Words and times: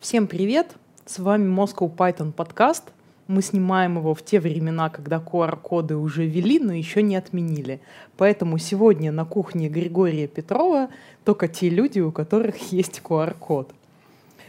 Всем 0.00 0.28
привет! 0.28 0.76
С 1.04 1.18
вами 1.18 1.46
Moscow 1.46 1.94
Python 1.94 2.32
подкаст. 2.32 2.84
Мы 3.26 3.42
снимаем 3.42 3.98
его 3.98 4.14
в 4.14 4.24
те 4.24 4.40
времена, 4.40 4.88
когда 4.88 5.18
QR-коды 5.18 5.94
уже 5.94 6.24
ввели, 6.24 6.58
но 6.58 6.72
еще 6.72 7.02
не 7.02 7.16
отменили. 7.16 7.82
Поэтому 8.16 8.56
сегодня 8.56 9.12
на 9.12 9.26
кухне 9.26 9.68
Григория 9.68 10.26
Петрова 10.26 10.88
только 11.26 11.48
те 11.48 11.68
люди, 11.68 12.00
у 12.00 12.12
которых 12.12 12.56
есть 12.72 13.02
QR-код. 13.04 13.74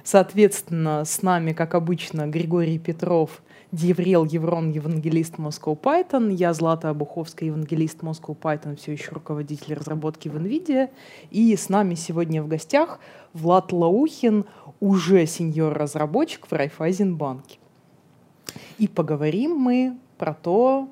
Соответственно, 0.05 1.03
с 1.03 1.21
нами, 1.21 1.51
как 1.51 1.75
обычно, 1.75 2.27
Григорий 2.27 2.79
Петров, 2.79 3.41
Деврел 3.71 4.25
Еврон, 4.25 4.71
евангелист 4.71 5.35
Moscow 5.35 5.79
Python. 5.79 6.29
Я 6.33 6.53
Злата 6.53 6.89
Обуховская, 6.89 7.47
евангелист 7.47 7.99
Moscow 8.01 8.37
Python, 8.37 8.75
все 8.75 8.91
еще 8.91 9.11
руководитель 9.11 9.75
разработки 9.75 10.27
в 10.27 10.35
NVIDIA. 10.35 10.89
И 11.29 11.55
с 11.55 11.69
нами 11.69 11.95
сегодня 11.95 12.43
в 12.43 12.49
гостях 12.49 12.99
Влад 13.31 13.71
Лаухин, 13.71 14.43
уже 14.81 15.25
сеньор-разработчик 15.25 16.47
в 16.47 16.51
Райфайзенбанке. 16.51 17.59
И 18.77 18.89
поговорим 18.89 19.51
мы 19.51 19.97
про 20.17 20.33
то, 20.33 20.89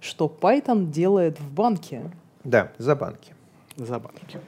что 0.00 0.34
Python 0.40 0.90
делает 0.90 1.38
в 1.38 1.52
банке. 1.52 2.10
Да, 2.42 2.72
за 2.78 2.96
банки. 2.96 3.34
За 3.76 3.98
банки. 3.98 4.38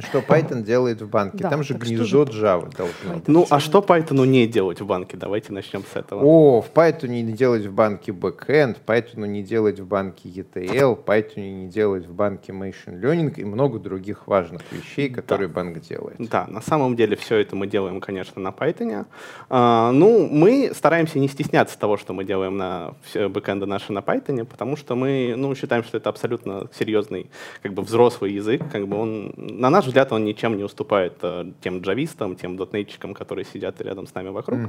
Что 0.00 0.18
Python 0.18 0.62
делает 0.62 1.00
в 1.00 1.08
банке? 1.08 1.38
Да, 1.38 1.50
Там 1.50 1.62
же 1.62 1.74
гнездо 1.74 2.26
же 2.26 2.44
Java 2.44 2.74
должно 2.76 3.14
быть. 3.14 3.28
Ну, 3.28 3.46
а 3.48 3.60
что 3.60 3.78
Python 3.80 4.26
не 4.26 4.46
делать 4.46 4.80
в 4.80 4.86
банке? 4.86 5.16
Давайте 5.16 5.52
начнем 5.52 5.82
с 5.90 5.96
этого. 5.96 6.22
О, 6.22 6.60
в 6.60 6.70
Python 6.72 7.08
не 7.08 7.32
делать 7.32 7.64
в 7.64 7.72
банке 7.72 8.12
backend, 8.12 8.76
Python 8.86 9.26
не 9.26 9.42
делать 9.42 9.80
в 9.80 9.86
банке 9.86 10.28
ETL, 10.28 11.02
Python 11.02 11.50
не 11.50 11.68
делать 11.68 12.06
в 12.06 12.12
банке 12.12 12.52
machine 12.52 13.00
learning 13.00 13.34
и 13.36 13.44
много 13.44 13.78
других 13.78 14.26
важных 14.26 14.62
вещей, 14.70 15.08
которые 15.08 15.48
банк 15.48 15.80
делает. 15.80 16.16
Да, 16.18 16.46
на 16.48 16.60
самом 16.60 16.96
деле 16.96 17.16
все 17.16 17.36
это 17.36 17.56
мы 17.56 17.66
делаем, 17.66 18.00
конечно, 18.00 18.40
на 18.42 18.48
Python. 18.48 19.06
А, 19.48 19.92
ну, 19.92 20.28
мы 20.30 20.72
стараемся 20.74 21.18
не 21.18 21.28
стесняться 21.28 21.78
того, 21.78 21.96
что 21.96 22.12
мы 22.12 22.24
делаем 22.24 22.56
на 22.56 22.94
все 23.04 23.28
бэкэнды 23.28 23.66
наши 23.66 23.92
на 23.92 24.00
Python, 24.00 24.44
потому 24.44 24.76
что 24.76 24.94
мы 24.94 25.34
ну, 25.36 25.54
считаем, 25.54 25.84
что 25.84 25.96
это 25.96 26.10
абсолютно 26.10 26.68
серьезный, 26.78 27.30
как 27.62 27.72
бы 27.72 27.82
взрослый 27.82 28.32
язык. 28.32 28.62
Как 28.70 28.86
бы 28.86 28.96
он, 28.98 29.32
на 29.36 29.70
наш 29.70 29.85
взгляд, 29.86 30.12
он 30.12 30.24
ничем 30.24 30.56
не 30.56 30.64
уступает 30.64 31.14
э, 31.22 31.52
тем 31.60 31.80
джавистам, 31.80 32.36
тем 32.36 32.56
дотнетчикам, 32.56 33.14
которые 33.14 33.44
сидят 33.44 33.80
рядом 33.80 34.06
с 34.06 34.14
нами 34.14 34.28
вокруг. 34.28 34.60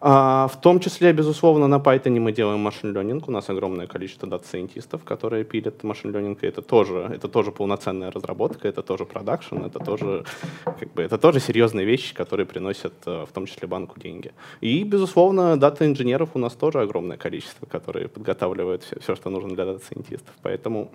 А, 0.00 0.48
в 0.48 0.60
том 0.60 0.80
числе, 0.80 1.12
безусловно, 1.12 1.66
на 1.66 1.78
Python 1.78 2.20
мы 2.20 2.32
делаем 2.32 2.60
machine 2.60 2.96
learning. 2.96 3.24
У 3.26 3.30
нас 3.30 3.48
огромное 3.50 3.86
количество 3.86 4.28
дата-сайентистов, 4.28 5.04
которые 5.04 5.44
пилят 5.44 5.82
machine. 5.84 6.10
И 6.10 6.46
это 6.46 6.62
тоже, 6.62 7.10
это 7.14 7.28
тоже 7.28 7.52
полноценная 7.52 8.10
разработка, 8.10 8.68
это 8.68 8.82
тоже 8.82 9.04
production, 9.04 9.56
это 9.58 9.78
тоже, 9.78 10.24
как 10.64 10.92
бы, 10.92 11.02
это 11.02 11.18
тоже 11.18 11.40
серьезные 11.40 11.86
вещи, 11.86 12.14
которые 12.14 12.46
приносят 12.46 12.94
э, 13.06 13.24
в 13.28 13.32
том 13.32 13.46
числе 13.46 13.68
банку 13.68 14.00
деньги. 14.00 14.32
И, 14.60 14.84
безусловно, 14.84 15.56
дата-инженеров 15.56 16.30
у 16.34 16.38
нас 16.38 16.54
тоже 16.54 16.80
огромное 16.80 17.16
количество, 17.16 17.66
которые 17.66 18.08
подготавливают 18.08 18.82
все, 18.82 18.98
все 19.00 19.14
что 19.14 19.30
нужно 19.30 19.54
для 19.54 19.64
дата-сайентистов. 19.64 20.34
Поэтому 20.42 20.90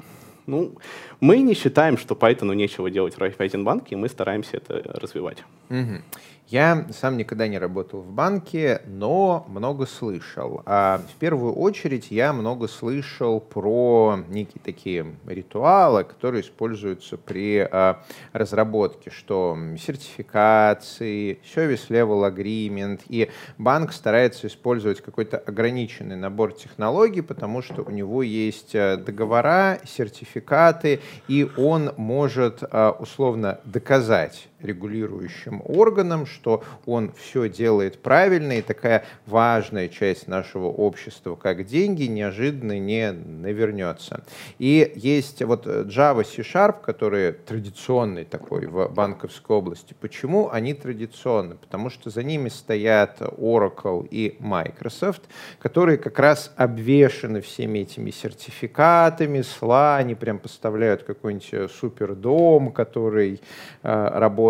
ну, 0.48 0.74
мы 1.20 1.38
не 1.40 1.54
считаем, 1.54 1.98
что 1.98 2.16
Python 2.16 2.54
нечего 2.56 2.90
делать 2.90 3.16
в 3.16 3.20
Райфайзенбанке, 3.20 3.96
и 3.96 3.98
мы 3.98 4.10
стараемся 4.10 4.58
это 4.58 4.82
развивать. 5.00 5.44
Мгм. 5.70 6.04
Я 6.48 6.86
сам 6.92 7.18
никогда 7.18 7.48
не 7.48 7.58
работал 7.58 8.02
в 8.02 8.12
банке, 8.12 8.82
но 8.86 9.48
много 9.50 9.88
слышал. 9.88 10.62
А 10.68 11.02
в 11.10 11.16
первую 11.16 11.54
очередь 11.54 12.12
я 12.12 12.34
много 12.34 12.68
слышал 12.68 13.40
про 13.40 14.20
некие 14.30 14.62
такие 14.64 15.16
ритуалы, 15.26 16.04
которые 16.04 16.44
используются 16.44 17.18
при 17.18 17.58
а, 17.60 18.04
разработке, 18.32 19.10
что 19.10 19.58
сертификации, 19.84 21.40
service 21.56 21.90
level 21.90 22.32
agreement, 22.32 23.02
и 23.10 23.32
банк 23.58 23.92
старается 23.92 24.46
использовать 24.46 25.02
какой-то 25.02 25.40
ограниченный 25.40 26.16
набор 26.16 26.54
технологий, 26.54 27.22
потому 27.22 27.64
что 27.64 27.82
у 27.82 27.90
него 27.90 28.22
есть 28.22 28.76
а, 28.76 28.98
договора, 28.98 29.80
сертификаты, 29.84 31.00
и 31.28 31.50
он 31.58 31.92
может 31.98 32.60
а, 32.62 32.92
условно 32.92 33.60
доказать 33.66 34.48
регулирующим 34.62 35.62
органам, 35.66 36.26
что 36.26 36.64
он 36.86 37.12
все 37.14 37.50
делает 37.50 38.02
правильно, 38.02 38.54
и 38.54 38.62
такая 38.62 39.04
важная 39.26 39.90
часть 39.90 40.28
нашего 40.28 40.68
общества, 40.68 41.36
как 41.36 41.66
деньги, 41.66 42.04
неожиданно 42.04 42.80
не 42.80 43.12
навернется. 43.12 44.24
И 44.60 44.92
есть 44.96 45.42
вот 45.44 45.68
Java 45.68 46.24
C-Sharp, 46.24 46.82
который 46.82 47.34
традиционный 47.34 48.26
такой 48.26 48.68
в 48.68 48.88
банковской 48.90 49.56
области. 49.56 49.96
Почему 50.00 50.50
они 50.50 50.74
традиционны? 50.74 51.56
Потому 51.56 51.90
что 51.90 52.10
за 52.10 52.24
ними 52.24 52.50
стоят 52.50 53.22
Oracle 53.22 54.08
и 54.10 54.38
Microsoft, 54.40 55.24
которые 55.60 55.98
как 55.98 56.18
раз 56.20 56.54
обвешаны 56.56 57.42
всеми 57.42 57.80
этими 57.80 58.12
сертификатами, 58.12 59.42
сла, 59.42 59.98
они 59.98 60.16
прям 60.16 60.40
поставляют 60.40 61.04
какой-нибудь 61.04 61.72
супердом, 61.72 62.72
который 62.72 63.42
э, 63.84 64.10
работает. 64.14 64.45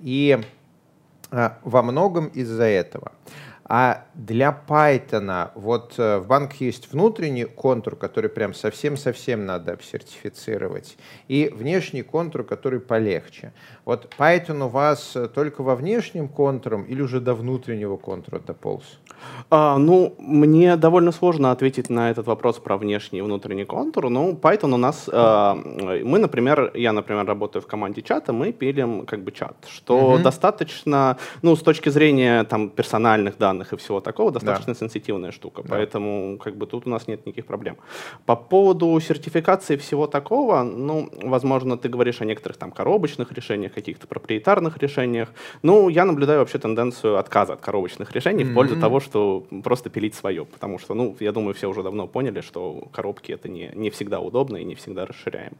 И 0.00 0.40
а, 1.30 1.58
во 1.64 1.82
многом 1.82 2.28
из-за 2.28 2.64
этого. 2.64 3.12
А 3.66 4.04
для 4.14 4.62
Python 4.68 5.50
вот 5.54 5.94
э, 5.98 6.18
в 6.18 6.26
банке 6.26 6.66
есть 6.66 6.92
внутренний 6.92 7.44
контур, 7.44 7.96
который 7.96 8.28
прям 8.28 8.52
совсем-совсем 8.52 9.46
надо 9.46 9.72
обсертифицировать, 9.72 10.98
и 11.28 11.50
внешний 11.52 12.02
контур, 12.02 12.44
который 12.44 12.78
полегче. 12.78 13.52
Вот 13.86 14.14
Python 14.18 14.64
у 14.64 14.68
вас 14.68 15.16
только 15.34 15.62
во 15.62 15.76
внешнем 15.76 16.28
контуром 16.28 16.84
или 16.84 17.00
уже 17.00 17.20
до 17.20 17.34
внутреннего 17.34 17.96
контура 17.96 18.38
дополз? 18.38 18.84
А, 19.50 19.78
ну, 19.78 20.14
мне 20.18 20.76
довольно 20.76 21.12
сложно 21.12 21.50
ответить 21.50 21.90
на 21.90 22.10
этот 22.10 22.26
вопрос 22.26 22.58
про 22.58 22.76
внешний 22.76 23.18
и 23.20 23.22
внутренний 23.22 23.64
контур. 23.64 24.10
Ну, 24.10 24.32
Python 24.32 24.74
у 24.74 24.76
нас, 24.76 25.08
а, 25.12 25.54
мы, 25.54 26.18
например, 26.18 26.70
я, 26.74 26.92
например, 26.92 27.26
работаю 27.26 27.62
в 27.62 27.66
команде 27.66 28.02
чата, 28.02 28.32
мы 28.32 28.52
пилим 28.52 29.06
как 29.06 29.20
бы 29.22 29.32
чат, 29.32 29.56
что 29.68 30.14
Мгм. 30.14 30.22
достаточно, 30.22 31.16
ну, 31.42 31.54
с 31.56 31.60
точки 31.62 31.90
зрения 31.90 32.44
там 32.44 32.68
персональных 32.70 33.38
данных 33.38 33.72
и 33.72 33.76
всего 33.76 34.00
такого, 34.00 34.30
достаточно 34.32 34.72
Да. 34.72 34.78
сенситивная 34.78 35.30
штука. 35.32 35.62
Да. 35.62 35.68
Поэтому 35.70 36.38
как 36.38 36.56
бы 36.56 36.66
тут 36.66 36.86
у 36.86 36.90
нас 36.90 37.08
нет 37.08 37.26
никаких 37.26 37.46
проблем. 37.46 37.76
По 38.26 38.36
поводу 38.36 39.00
сертификации 39.00 39.76
всего 39.76 40.06
такого, 40.06 40.62
ну, 40.62 41.08
возможно, 41.22 41.76
ты 41.76 41.88
говоришь 41.88 42.20
о 42.20 42.24
некоторых 42.24 42.56
там 42.56 42.70
коробочных 42.70 43.32
решениях, 43.32 43.72
каких-то 43.74 44.06
проприетарных 44.06 44.78
решениях. 44.78 45.28
Ну, 45.62 45.88
я 45.88 46.04
наблюдаю 46.04 46.38
вообще 46.40 46.58
тенденцию 46.58 47.18
отказа 47.18 47.52
от 47.52 47.60
коробочных 47.60 48.12
решений 48.12 48.44
в 48.44 48.54
пользу 48.54 48.76
того, 48.76 49.00
что 49.00 49.13
просто 49.62 49.90
пилить 49.90 50.14
свое. 50.14 50.44
Потому 50.44 50.78
что, 50.78 50.94
ну, 50.94 51.16
я 51.20 51.32
думаю, 51.32 51.54
все 51.54 51.68
уже 51.68 51.82
давно 51.82 52.06
поняли, 52.06 52.40
что 52.40 52.88
коробки 52.92 53.32
это 53.32 53.48
не, 53.48 53.70
не 53.74 53.90
всегда 53.90 54.20
удобно 54.20 54.56
и 54.56 54.64
не 54.64 54.74
всегда 54.74 55.06
расширяемо. 55.06 55.56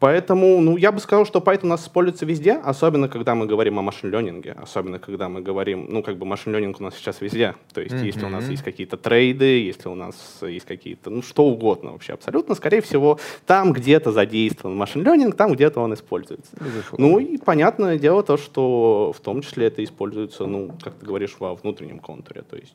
Поэтому, 0.00 0.60
ну, 0.60 0.76
я 0.76 0.92
бы 0.92 1.00
сказал, 1.00 1.26
что 1.26 1.40
Python 1.40 1.64
у 1.64 1.66
нас 1.66 1.82
используется 1.82 2.24
везде, 2.24 2.52
особенно 2.52 3.08
когда 3.08 3.34
мы 3.34 3.46
говорим 3.46 3.80
о 3.80 3.82
машин-ленинге, 3.82 4.52
особенно 4.52 5.00
когда 5.00 5.28
мы 5.28 5.40
говорим, 5.40 5.86
ну, 5.88 6.04
как 6.04 6.18
бы 6.18 6.24
машин-ленинг 6.24 6.80
у 6.80 6.84
нас 6.84 6.94
сейчас 6.94 7.20
везде. 7.20 7.56
То 7.74 7.80
есть, 7.80 7.96
если 7.96 8.24
у 8.24 8.28
нас 8.28 8.48
есть 8.48 8.62
какие-то 8.62 8.96
трейды, 8.96 9.64
если 9.64 9.88
у 9.88 9.96
нас 9.96 10.14
есть 10.42 10.66
какие-то, 10.66 11.10
ну, 11.10 11.22
что 11.22 11.46
угодно 11.46 11.92
вообще 11.92 12.12
абсолютно, 12.12 12.54
скорее 12.54 12.80
всего, 12.80 13.18
там 13.44 13.72
где-то 13.72 14.12
задействован 14.12 14.76
машин-ленинг, 14.76 15.34
там 15.34 15.52
где-то 15.52 15.80
он 15.80 15.94
используется. 15.94 16.52
Безусловно. 16.60 17.06
Ну 17.08 17.18
и 17.18 17.36
понятное 17.36 17.98
дело 17.98 18.22
то, 18.22 18.36
что 18.36 19.12
в 19.16 19.20
том 19.20 19.42
числе 19.42 19.66
это 19.66 19.82
используется, 19.82 20.46
ну, 20.46 20.70
как 20.80 20.94
ты 20.94 21.06
говоришь, 21.06 21.34
во 21.40 21.56
внутреннем 21.56 21.98
контуре. 21.98 22.42
То 22.42 22.56
есть, 22.56 22.67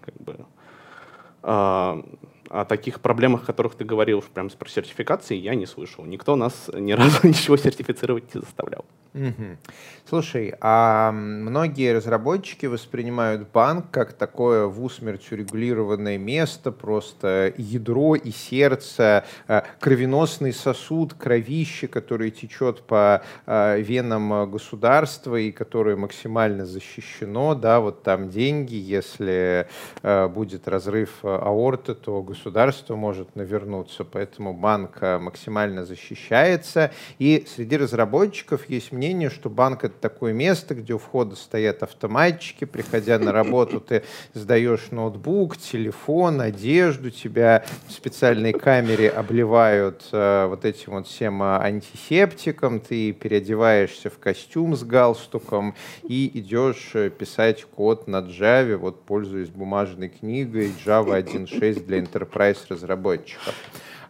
как 0.00 0.14
бы 0.20 0.46
а, 1.42 2.02
о 2.52 2.66
таких 2.66 3.00
проблемах, 3.00 3.44
о 3.44 3.46
которых 3.46 3.74
ты 3.74 3.84
говорил, 3.84 4.22
прям 4.34 4.50
про 4.50 4.68
сертификации, 4.68 5.36
я 5.36 5.54
не 5.54 5.64
слышал. 5.64 6.04
Никто 6.04 6.36
нас 6.36 6.70
ни 6.74 6.92
разу 7.00 7.26
ничего 7.26 7.56
сертифицировать 7.56 8.34
не 8.34 8.40
заставлял. 8.40 8.84
Мгм. 9.14 9.58
Слушай, 10.08 10.54
а 10.60 11.12
многие 11.12 11.92
разработчики 11.92 12.66
воспринимают 12.66 13.48
банк 13.52 13.86
как 13.90 14.14
такое 14.14 14.66
в 14.66 14.82
усмерть 14.82 15.30
урегулированное 15.30 16.18
место, 16.18 16.72
просто 16.72 17.52
ядро 17.56 18.14
и 18.16 18.30
сердце, 18.30 19.24
э, 19.48 19.62
кровеносный 19.80 20.52
сосуд, 20.52 21.14
кровище, 21.14 21.88
который 21.88 22.30
течет 22.30 22.82
по 22.82 23.22
э, 23.46 23.80
венам 23.80 24.50
государства 24.50 25.36
и 25.36 25.52
которое 25.52 25.96
максимально 25.96 26.66
защищено, 26.66 27.54
да, 27.54 27.80
вот 27.80 28.02
там 28.02 28.30
деньги, 28.30 28.74
если 28.74 29.68
э, 30.02 30.28
будет 30.28 30.68
разрыв 30.68 31.10
аорты, 31.22 31.94
то 31.94 32.22
государство 32.22 32.41
государство 32.42 32.96
может 32.96 33.36
навернуться, 33.36 34.02
поэтому 34.02 34.52
банк 34.52 34.98
э, 35.00 35.18
максимально 35.18 35.84
защищается. 35.84 36.90
И 37.20 37.44
среди 37.46 37.76
разработчиков 37.76 38.68
есть 38.68 38.90
мнение, 38.90 39.30
что 39.30 39.48
банк— 39.48 39.84
это 39.84 39.94
такое 40.00 40.32
место, 40.32 40.74
где 40.74 40.94
у 40.94 40.98
входа 40.98 41.36
стоят 41.36 41.84
автоматчики, 41.84 42.64
приходя 42.64 43.20
на 43.20 43.30
работу, 43.30 43.78
ты 43.78 44.02
сдаешь 44.34 44.90
ноутбук, 44.90 45.56
телефон, 45.56 46.40
одежду, 46.40 47.12
тебя 47.12 47.64
в 47.86 47.92
специальной 47.92 48.52
камере 48.52 49.08
обливают 49.08 50.02
э, 50.10 50.46
вот 50.48 50.64
этим 50.64 50.94
вот 50.94 51.06
всем 51.06 51.44
э, 51.44 51.58
антисептиком, 51.60 52.80
ты 52.80 53.12
переодеваешься 53.12 54.10
в 54.10 54.18
костюм 54.18 54.74
с 54.74 54.82
галстуком 54.82 55.76
и 56.02 56.28
идешь 56.40 56.90
э, 56.94 57.08
писать 57.08 57.64
код 57.64 58.08
на 58.08 58.16
Java, 58.16 58.76
вот 58.78 59.04
пользуясь 59.04 59.48
бумажной 59.48 60.08
книгой 60.08 60.72
Java 60.84 61.22
1.6 61.22 61.86
для 61.86 61.98
enterprise 62.32 62.66
разработчиков. 62.68 63.54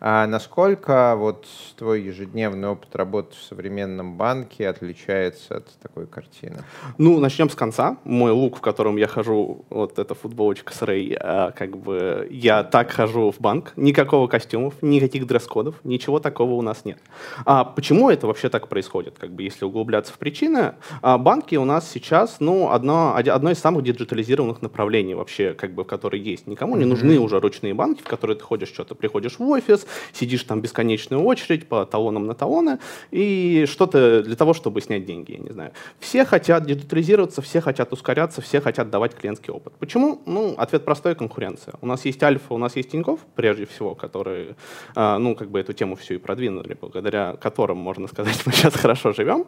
А 0.04 0.26
насколько 0.26 1.14
вот 1.16 1.46
твой 1.78 2.02
ежедневный 2.02 2.70
опыт 2.70 2.96
работы 2.96 3.36
в 3.36 3.42
современном 3.42 4.16
банке 4.16 4.68
отличается 4.68 5.58
от 5.58 5.68
такой 5.80 6.08
картины? 6.08 6.64
Ну, 6.98 7.20
начнем 7.20 7.48
с 7.48 7.54
конца. 7.54 7.98
Мой 8.02 8.32
лук, 8.32 8.56
в 8.56 8.60
котором 8.60 8.96
я 8.96 9.06
хожу, 9.06 9.64
вот 9.70 10.00
эта 10.00 10.16
футболочка 10.16 10.74
с 10.74 10.82
Рэй, 10.82 11.16
а, 11.20 11.52
как 11.52 11.76
бы 11.76 12.26
я 12.32 12.64
так 12.64 12.90
хожу 12.90 13.30
в 13.30 13.38
банк, 13.38 13.74
никакого 13.76 14.26
костюмов, 14.26 14.74
никаких 14.82 15.24
дресс-кодов, 15.24 15.76
ничего 15.84 16.18
такого 16.18 16.54
у 16.54 16.62
нас 16.62 16.84
нет. 16.84 16.98
А 17.44 17.62
почему 17.62 18.10
это 18.10 18.26
вообще 18.26 18.48
так 18.48 18.66
происходит? 18.66 19.20
Как 19.20 19.30
бы 19.30 19.44
если 19.44 19.64
углубляться 19.64 20.12
в 20.12 20.18
причины, 20.18 20.74
а, 21.00 21.16
банки 21.16 21.54
у 21.54 21.64
нас 21.64 21.88
сейчас, 21.88 22.38
ну, 22.40 22.72
одно, 22.72 23.14
одно 23.14 23.52
из 23.52 23.60
самых 23.60 23.84
диджитализированных 23.84 24.62
направлений 24.62 25.14
вообще, 25.14 25.54
как 25.54 25.74
бы, 25.76 25.84
в 25.84 25.86
которые 25.86 26.24
есть. 26.24 26.48
Никому 26.48 26.74
не 26.74 26.86
нужны 26.86 27.20
уже 27.20 27.38
ручные 27.38 27.72
банки, 27.72 28.02
в 28.02 28.08
которые 28.08 28.36
ты 28.36 28.42
ходишь 28.42 28.70
что-то, 28.70 28.96
приходишь 28.96 29.38
в 29.38 29.48
офис, 29.48 29.86
сидишь 30.12 30.44
там 30.44 30.60
бесконечную 30.60 31.22
очередь 31.22 31.68
по 31.68 31.84
талонам 31.86 32.26
на 32.26 32.34
талоны, 32.34 32.78
и 33.10 33.66
что-то 33.68 34.22
для 34.22 34.36
того, 34.36 34.54
чтобы 34.54 34.80
снять 34.80 35.04
деньги, 35.04 35.32
я 35.32 35.38
не 35.38 35.50
знаю. 35.50 35.72
Все 36.00 36.24
хотят 36.24 36.66
диджитализироваться, 36.66 37.42
все 37.42 37.60
хотят 37.60 37.92
ускоряться, 37.92 38.40
все 38.40 38.60
хотят 38.60 38.90
давать 38.90 39.14
клиентский 39.14 39.52
опыт. 39.52 39.74
Почему? 39.78 40.20
Ну, 40.26 40.54
ответ 40.56 40.84
простой— 40.84 41.14
конкуренция. 41.16 41.74
У 41.80 41.86
нас 41.86 42.04
есть 42.04 42.22
Альфа, 42.22 42.54
у 42.54 42.58
нас 42.58 42.76
есть 42.76 42.90
Тинькофф, 42.90 43.20
прежде 43.34 43.66
всего, 43.66 43.94
которые, 43.94 44.56
а, 44.94 45.18
ну, 45.18 45.34
как 45.34 45.50
бы 45.50 45.60
эту 45.60 45.72
тему 45.72 45.96
всю 45.96 46.14
и 46.14 46.18
продвинули, 46.18 46.76
благодаря 46.80 47.36
которым, 47.40 47.78
можно 47.78 48.08
сказать, 48.08 48.40
мы 48.46 48.52
сейчас 48.52 48.74
хорошо 48.74 49.12
живем. 49.12 49.46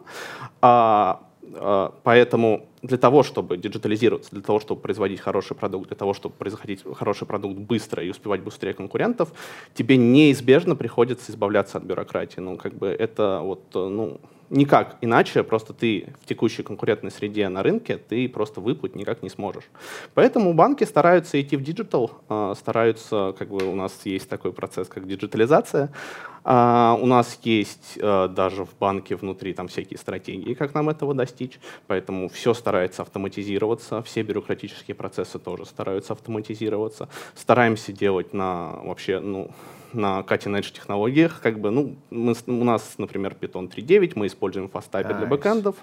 А, 0.61 1.21
поэтому 2.03 2.67
для 2.81 2.97
того, 2.97 3.23
чтобы 3.23 3.57
диджитализироваться, 3.57 4.31
для 4.31 4.41
того, 4.41 4.59
чтобы 4.59 4.81
производить 4.81 5.19
хороший 5.19 5.55
продукт, 5.55 5.87
для 5.87 5.97
того, 5.97 6.13
чтобы 6.13 6.35
производить 6.35 6.83
хороший 6.95 7.27
продукт 7.27 7.57
быстро 7.57 8.03
и 8.03 8.09
успевать 8.09 8.41
быстрее 8.41 8.73
конкурентов, 8.73 9.33
тебе 9.73 9.97
неизбежно 9.97 10.75
приходится 10.75 11.31
избавляться 11.31 11.77
от 11.77 11.83
бюрократии. 11.83 12.39
Ну, 12.39 12.57
как 12.57 12.73
бы 12.73 12.87
это 12.87 13.41
вот, 13.43 13.63
ну, 13.73 14.19
никак 14.49 14.97
иначе, 15.01 15.43
просто 15.43 15.73
ты 15.73 16.13
в 16.21 16.27
текущей 16.27 16.63
конкурентной 16.63 17.11
среде 17.11 17.49
на 17.49 17.63
рынке, 17.63 17.97
ты 17.97 18.29
просто 18.29 18.61
выплыть 18.61 18.95
никак 18.95 19.23
не 19.23 19.29
сможешь. 19.29 19.65
Поэтому 20.13 20.53
банки 20.53 20.83
стараются 20.83 21.39
идти 21.41 21.57
в 21.57 21.63
digital, 21.63 22.11
а, 22.29 22.53
стараются, 22.55 23.33
как 23.37 23.49
бы 23.49 23.65
у 23.65 23.75
нас 23.75 24.05
есть 24.05 24.29
такой 24.29 24.53
процесс, 24.53 24.87
как 24.87 25.07
диджитализация, 25.07 25.91
а, 26.43 26.97
у 27.01 27.05
нас 27.07 27.39
есть 27.43 27.97
а, 28.01 28.27
даже 28.27 28.65
в 28.65 28.77
банке 28.77 29.15
внутри 29.15 29.53
там 29.53 29.67
всякие 29.67 29.97
стратегии, 29.97 30.53
как 30.53 30.73
нам 30.73 30.89
этого 30.89 31.13
достичь, 31.13 31.59
поэтому 31.87 32.29
все 32.29 32.53
старается 32.53 33.01
автоматизироваться, 33.01 34.03
все 34.03 34.21
бюрократические 34.21 34.95
процессы 34.95 35.39
тоже 35.39 35.65
стараются 35.65 36.13
автоматизироваться, 36.13 37.09
стараемся 37.33 37.91
делать 37.91 38.33
на 38.33 38.73
вообще, 38.83 39.19
ну, 39.19 39.49
на 39.95 40.19
cutting-edge 40.21 40.73
технологиях. 40.73 41.41
Как 41.41 41.59
бы, 41.59 41.71
ну, 41.71 41.95
мы, 42.09 42.35
у 42.47 42.63
нас, 42.63 42.95
например, 42.97 43.35
Python 43.39 43.71
3.9, 43.71 44.13
мы 44.15 44.27
используем 44.27 44.67
Fastable 44.67 45.11
nice. 45.11 45.17
для 45.17 45.27
бэкэндов. 45.27 45.75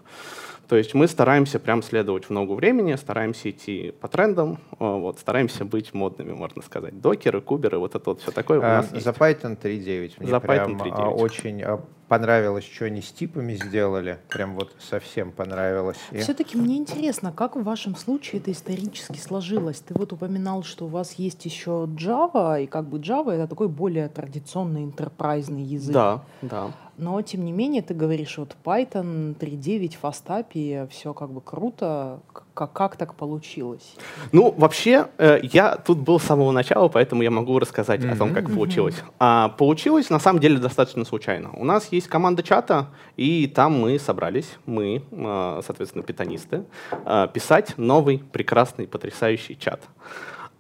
То 0.68 0.76
есть 0.76 0.94
мы 0.94 1.06
стараемся 1.06 1.58
прям 1.58 1.82
следовать 1.82 2.24
в 2.24 2.30
ногу 2.30 2.54
времени, 2.54 2.94
стараемся 2.94 3.50
идти 3.50 3.92
по 4.00 4.08
трендам, 4.08 4.58
вот, 4.78 5.18
стараемся 5.18 5.64
быть 5.64 5.92
модными, 5.92 6.32
можно 6.32 6.62
сказать. 6.62 6.98
Докеры, 7.00 7.40
куберы, 7.40 7.78
вот 7.78 7.94
это 7.94 8.08
вот 8.08 8.20
все 8.22 8.30
такое 8.30 8.58
у 8.60 8.62
а, 8.62 8.66
нас 8.78 8.88
а, 8.92 9.00
За 9.00 9.10
Python 9.10 9.60
3.9 9.60 10.12
мне 10.18 10.30
За 10.30 10.40
прям 10.40 10.76
Python 10.76 10.94
3.9. 10.94 11.14
очень 11.14 11.62
а, 11.62 11.80
понравилось, 12.12 12.66
что 12.70 12.84
они 12.84 13.00
с 13.00 13.10
типами 13.10 13.54
сделали. 13.54 14.18
Прям 14.28 14.54
вот 14.54 14.76
совсем 14.78 15.32
понравилось. 15.32 15.96
И... 16.10 16.18
Все-таки 16.18 16.58
мне 16.58 16.76
интересно, 16.76 17.32
как 17.32 17.56
в 17.56 17.62
вашем 17.62 17.96
случае 17.96 18.42
это 18.42 18.52
исторически 18.52 19.16
сложилось? 19.16 19.80
Ты 19.80 19.94
вот 19.94 20.12
упоминал, 20.12 20.62
что 20.62 20.84
у 20.84 20.88
вас 20.88 21.14
есть 21.14 21.42
еще 21.46 21.88
Java, 21.96 22.62
и 22.62 22.66
как 22.66 22.86
бы 22.86 22.98
Java 22.98 23.30
это 23.30 23.46
такой 23.46 23.68
более 23.68 24.10
традиционный 24.10 24.84
интерпрайзный 24.84 25.62
язык. 25.62 25.94
Да, 25.94 26.22
да. 26.42 26.72
Но, 26.98 27.20
тем 27.22 27.44
не 27.44 27.52
менее, 27.52 27.82
ты 27.82 27.94
говоришь, 27.94 28.36
вот 28.38 28.56
Python 28.64 29.34
3.9, 29.38 29.96
FastAPI, 30.02 30.88
все 30.88 31.14
как 31.14 31.30
бы 31.30 31.40
круто. 31.40 32.20
Как, 32.54 32.72
как 32.72 32.96
так 32.96 33.14
получилось? 33.14 33.94
Ну, 34.30 34.54
вообще, 34.56 35.06
э, 35.16 35.40
я 35.42 35.76
тут 35.76 35.98
был 35.98 36.20
с 36.20 36.24
самого 36.24 36.52
начала, 36.52 36.88
поэтому 36.88 37.22
я 37.22 37.30
могу 37.30 37.58
рассказать 37.58 38.00
mm-hmm. 38.00 38.12
о 38.12 38.16
том, 38.16 38.34
как 38.34 38.52
получилось. 38.52 38.94
Mm-hmm. 38.94 39.14
А, 39.18 39.48
получилось, 39.48 40.10
на 40.10 40.18
самом 40.18 40.40
деле, 40.40 40.58
достаточно 40.58 41.04
случайно. 41.06 41.50
У 41.54 41.64
нас 41.64 41.90
есть 41.92 42.08
команда 42.08 42.42
чата, 42.42 42.88
и 43.16 43.46
там 43.46 43.80
мы 43.80 43.98
собрались, 43.98 44.58
мы, 44.66 45.02
э, 45.10 45.60
соответственно, 45.64 46.04
питанисты, 46.04 46.64
э, 47.06 47.28
писать 47.32 47.78
новый, 47.78 48.22
прекрасный, 48.32 48.86
потрясающий 48.86 49.58
чат. 49.58 49.80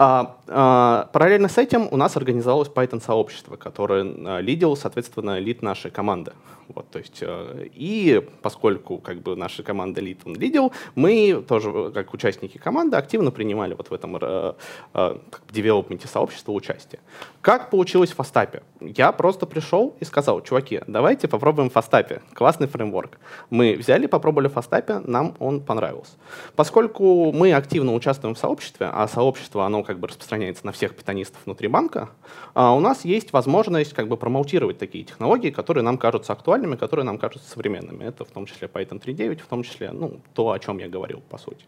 А, 0.04 0.36
а, 0.48 1.08
параллельно 1.12 1.48
с 1.48 1.58
этим 1.58 1.86
у 1.88 1.96
нас 1.96 2.16
организовалось 2.16 2.68
Python-сообщество, 2.68 3.54
которое 3.54 4.02
а, 4.02 4.40
лидил, 4.40 4.74
соответственно, 4.74 5.38
лид 5.38 5.62
нашей 5.62 5.92
команды. 5.92 6.32
Вот, 6.74 6.88
то 6.90 6.98
есть, 6.98 7.18
э, 7.20 7.68
и 7.74 8.26
поскольку 8.40 8.98
как 8.98 9.20
бы 9.22 9.36
наша 9.36 9.62
команда 9.62 10.00
лид 10.00 10.20
он 10.24 10.34
лидил, 10.36 10.72
мы 10.94 11.44
тоже, 11.46 11.90
как 11.92 12.14
участники 12.14 12.58
команды, 12.58 12.96
активно 12.96 13.30
принимали 13.30 13.74
вот 13.74 13.90
в 13.90 13.94
этом 13.94 14.16
э, 14.20 14.54
э, 14.94 15.16
девелопменте 15.50 16.08
сообщества 16.08 16.52
участие. 16.52 17.00
Как 17.40 17.70
получилось 17.70 18.12
в 18.12 18.14
Фастапе? 18.14 18.62
Я 18.80 19.12
просто 19.12 19.46
пришел 19.46 19.96
и 20.00 20.04
сказал, 20.04 20.40
чуваки, 20.42 20.80
давайте 20.86 21.28
попробуем 21.28 21.68
Фастапе. 21.68 22.22
Классный 22.32 22.68
фреймворк. 22.68 23.18
Мы 23.50 23.74
взяли, 23.74 24.06
попробовали 24.06 24.48
Фастапе, 24.48 25.00
нам 25.04 25.34
он 25.40 25.60
понравился. 25.60 26.12
Поскольку 26.56 27.32
мы 27.32 27.52
активно 27.52 27.94
участвуем 27.94 28.34
в 28.34 28.38
сообществе, 28.38 28.88
а 28.92 29.08
сообщество, 29.08 29.66
оно 29.66 29.82
как 29.82 29.91
бы 29.98 30.08
распространяется 30.08 30.64
на 30.66 30.72
всех 30.72 30.94
питанистов 30.94 31.40
внутри 31.44 31.68
банка, 31.68 32.10
а 32.54 32.74
у 32.74 32.80
нас 32.80 33.04
есть 33.04 33.32
возможность 33.32 33.92
как 33.92 34.08
бы 34.08 34.16
промоутировать 34.16 34.78
такие 34.78 35.04
технологии, 35.04 35.50
которые 35.50 35.82
нам 35.82 35.98
кажутся 35.98 36.32
актуальными 36.32 36.52
актуальными, 36.52 36.76
которые 36.76 37.04
нам 37.06 37.18
кажутся 37.18 37.48
современными. 37.50 38.04
Это 38.04 38.24
в 38.24 38.28
том 38.28 38.46
числе 38.46 38.68
Python 38.68 39.00
3.9, 39.00 39.38
в 39.42 39.46
том 39.46 39.62
числе 39.62 39.92
ну, 39.92 40.20
то, 40.34 40.50
о 40.50 40.58
чем 40.58 40.78
я 40.78 40.88
говорил, 40.88 41.20
по 41.30 41.38
сути. 41.38 41.64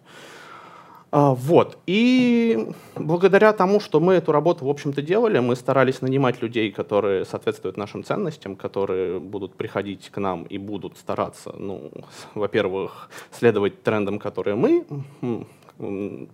А, 1.10 1.34
вот. 1.34 1.78
И 1.86 2.68
благодаря 2.96 3.52
тому, 3.52 3.80
что 3.80 4.00
мы 4.00 4.14
эту 4.14 4.32
работу, 4.32 4.64
в 4.64 4.68
общем-то, 4.68 5.02
делали, 5.02 5.40
мы 5.40 5.56
старались 5.56 6.02
нанимать 6.02 6.42
людей, 6.42 6.72
которые 6.72 7.24
соответствуют 7.24 7.76
нашим 7.76 8.02
ценностям, 8.02 8.56
которые 8.56 9.20
будут 9.20 9.54
приходить 9.54 10.10
к 10.10 10.20
нам 10.20 10.44
и 10.44 10.58
будут 10.58 10.96
стараться, 10.98 11.54
ну, 11.58 11.90
во-первых, 12.34 13.08
следовать 13.30 13.82
трендам, 13.82 14.18
которые 14.18 14.56
мы 14.56 14.84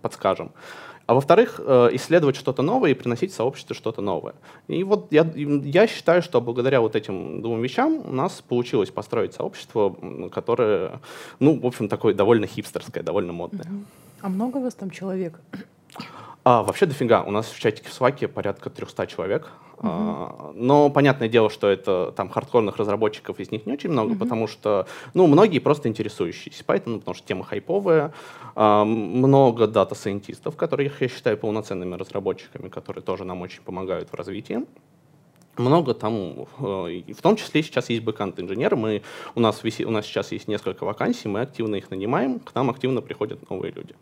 подскажем, 0.01 0.51
а 1.07 1.13
во-вторых, 1.13 1.59
э, 1.59 1.89
исследовать 1.93 2.35
что-то 2.35 2.61
новое 2.61 2.91
и 2.91 2.93
приносить 2.93 3.33
сообществу 3.33 3.75
что-то 3.75 4.01
новое. 4.01 4.33
И 4.67 4.83
вот 4.83 5.11
я, 5.11 5.29
я 5.35 5.87
считаю, 5.87 6.21
что 6.21 6.39
благодаря 6.39 6.79
вот 6.79 6.95
этим 6.95 7.41
двум 7.41 7.61
вещам 7.61 8.01
у 8.05 8.13
нас 8.13 8.41
получилось 8.41 8.91
построить 8.91 9.33
сообщество, 9.33 9.95
которое, 10.31 11.01
ну, 11.39 11.59
в 11.59 11.65
общем, 11.65 11.89
такое 11.89 12.13
довольно 12.13 12.47
хипстерское, 12.47 13.03
довольно 13.03 13.33
модное. 13.33 13.65
А 14.21 14.29
много 14.29 14.57
у 14.57 14.61
вас 14.61 14.75
там 14.75 14.89
человек? 14.89 15.39
А, 16.43 16.63
вообще 16.63 16.87
дофига. 16.87 17.23
У 17.23 17.31
нас 17.31 17.49
в 17.51 17.59
чатике 17.59 17.89
в 17.89 17.93
Slack 17.93 18.21
е 18.21 18.27
порядка 18.27 18.69
300 18.69 19.07
человек. 19.07 19.49
Uh-huh. 19.77 20.53
Но 20.55 20.89
понятное 20.89 21.27
дело, 21.27 21.49
что 21.49 21.67
это 21.67 22.13
там 22.15 22.29
хардкорных 22.29 22.77
разработчиков 22.77 23.39
из 23.39 23.51
них 23.51 23.65
не 23.65 23.73
очень 23.73 23.89
много, 23.89 24.13
uh-huh. 24.13 24.19
потому 24.19 24.47
что, 24.47 24.87
ну, 25.13 25.27
многие 25.27 25.59
просто 25.59 25.87
интересующиеся 25.87 26.63
Python, 26.63 26.99
потому 26.99 27.15
что 27.15 27.27
тема 27.27 27.43
хайповая. 27.43 28.13
А, 28.55 28.83
много 28.85 29.67
дата-сайентистов, 29.67 30.55
которых 30.55 31.01
я 31.01 31.07
считаю 31.07 31.37
полноценными 31.37 31.95
разработчиками, 31.95 32.69
которые 32.69 33.03
тоже 33.03 33.23
нам 33.23 33.41
очень 33.41 33.61
помогают 33.61 34.09
в 34.09 34.15
развитии 34.15 34.61
много 35.57 35.93
там, 35.93 36.47
э, 36.59 37.13
в 37.13 37.21
том 37.21 37.35
числе 37.35 37.61
сейчас 37.61 37.89
есть 37.89 38.03
бэкэнд-инженеры, 38.03 38.75
мы, 38.75 39.03
у, 39.35 39.41
нас 39.41 39.61
у 39.63 39.91
нас 39.91 40.05
сейчас 40.05 40.31
есть 40.31 40.47
несколько 40.47 40.85
вакансий, 40.85 41.27
мы 41.27 41.41
активно 41.41 41.75
их 41.75 41.91
нанимаем, 41.91 42.39
к 42.39 42.55
нам 42.55 42.69
активно 42.69 43.01
приходят 43.01 43.47
новые 43.49 43.71
люди 43.71 43.93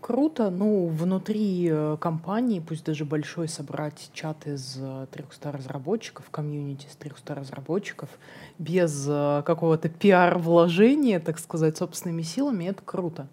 круто. 0.00 0.50
Ну, 0.50 0.86
внутри 0.86 1.68
э, 1.70 1.96
компании, 2.00 2.60
пусть 2.60 2.84
даже 2.84 3.04
большой, 3.04 3.48
собрать 3.48 4.10
чат 4.12 4.46
из 4.46 4.78
300 5.10 5.52
разработчиков, 5.52 6.28
комьюнити 6.30 6.86
из 6.86 6.96
300 6.96 7.34
разработчиков, 7.34 8.08
без 8.58 9.06
э, 9.08 9.42
какого-то 9.44 9.88
пиар-вложения, 9.88 11.20
так 11.20 11.38
сказать, 11.38 11.76
собственными 11.76 12.22
силами, 12.22 12.64
это 12.64 12.82
круто. 12.84 13.28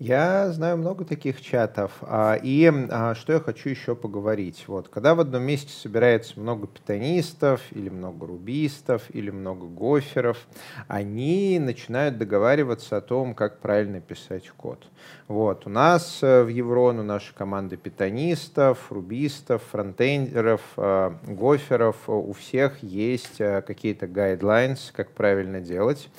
Я 0.00 0.50
знаю 0.50 0.76
много 0.76 1.04
таких 1.04 1.40
чатов. 1.40 1.92
А, 2.02 2.34
и 2.34 2.68
а, 2.90 3.14
что 3.14 3.34
я 3.34 3.38
хочу 3.38 3.68
еще 3.68 3.94
поговорить. 3.94 4.64
Вот, 4.66 4.88
когда 4.88 5.14
в 5.14 5.20
одном 5.20 5.44
месте 5.44 5.72
собирается 5.72 6.38
много 6.40 6.66
питонистов, 6.66 7.60
или 7.70 7.88
много 7.90 8.26
рубистов, 8.26 9.02
или 9.10 9.30
много 9.30 9.66
гоферов, 9.66 10.48
они 10.88 11.60
начинают 11.60 12.18
договариваться 12.18 12.96
о 12.96 13.00
том, 13.00 13.34
как 13.36 13.60
правильно 13.60 14.00
писать 14.00 14.50
код. 14.50 14.84
Вот. 15.28 15.66
У 15.66 15.70
нас 15.70 16.18
э, 16.22 16.42
в 16.42 16.48
Еврону 16.48 17.02
наша 17.02 17.32
команда 17.32 17.76
питонистов, 17.76 18.90
рубистов, 18.90 19.62
фронтендеров, 19.70 20.60
э, 20.76 21.12
гоферов, 21.28 21.96
у 22.08 22.32
всех 22.32 22.82
есть 22.82 23.40
э, 23.40 23.62
какие-то 23.62 24.06
guidelines, 24.06 24.92
как 24.92 25.12
правильно 25.12 25.60
делать. 25.60 26.10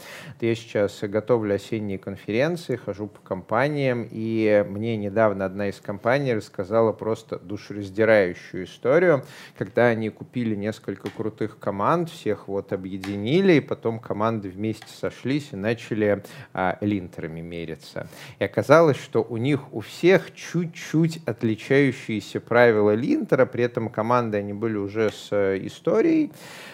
Я 0.41 0.55
сейчас 0.55 0.99
готовлю 1.01 1.55
осенние 1.55 1.99
конференции, 1.99 2.77
хожу 2.77 3.07
по 3.07 3.19
компаниям, 3.65 4.07
и 4.11 4.63
мне 4.69 4.95
недавно 4.95 5.45
одна 5.45 5.69
из 5.69 5.79
компаний 5.79 6.35
рассказала 6.35 6.91
просто 6.91 7.39
душераздирающую 7.39 8.65
историю, 8.65 9.23
когда 9.57 9.87
они 9.87 10.09
купили 10.09 10.55
несколько 10.55 11.09
крутых 11.09 11.57
команд, 11.57 12.11
всех 12.11 12.47
вот 12.47 12.73
объединили, 12.73 13.53
и 13.53 13.59
потом 13.59 13.99
команды 13.99 14.49
вместе 14.49 14.85
сошлись 14.87 15.49
и 15.51 15.55
начали 15.55 16.23
а, 16.53 16.77
линтерами 16.81 17.41
мериться. 17.41 18.07
И 18.37 18.43
оказалось, 18.43 18.97
что 18.97 19.23
у 19.23 19.37
них 19.37 19.73
у 19.73 19.79
всех 19.79 20.35
чуть-чуть 20.35 21.21
отличающиеся 21.25 22.39
правила 22.41 22.93
линтера, 22.93 23.47
при 23.47 23.63
этом 23.63 23.89
команды 23.89 24.37
они 24.37 24.53
были 24.53 24.77
уже 24.77 25.09
с 25.09 25.29
э, 25.31 25.57
историей, 25.63 26.31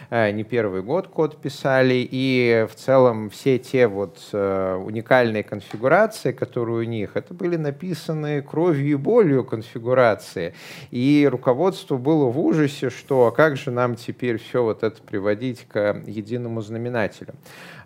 э, 0.10 0.31
не 0.31 0.43
первый 0.43 0.81
год 0.81 1.07
код 1.07 1.41
писали, 1.41 2.05
и 2.12 2.67
в 2.69 2.75
целом 2.75 3.29
все 3.29 3.60
те 3.60 3.88
вот 3.88 4.17
э, 4.33 4.75
уникальные 4.75 5.43
конфигурации, 5.43 6.33
которые 6.33 6.81
у 6.82 6.84
них, 6.84 7.12
это 7.16 7.34
были 7.34 7.56
написаны 7.56 8.42
кровью 8.42 8.92
и 8.92 8.96
болью 8.96 9.44
конфигурации. 9.44 10.54
И 10.92 11.28
руководство 11.32 11.98
было 11.98 12.26
в 12.26 12.40
ужасе, 12.40 12.90
что 12.90 13.28
а 13.28 13.32
как 13.32 13.58
же 13.58 13.72
нам 13.72 13.96
теперь 13.96 14.38
все 14.38 14.64
вот 14.64 14.84
это 14.84 15.02
приводить 15.02 15.68
к 15.68 16.02
единому 16.06 16.62
знаменателю. 16.62 17.34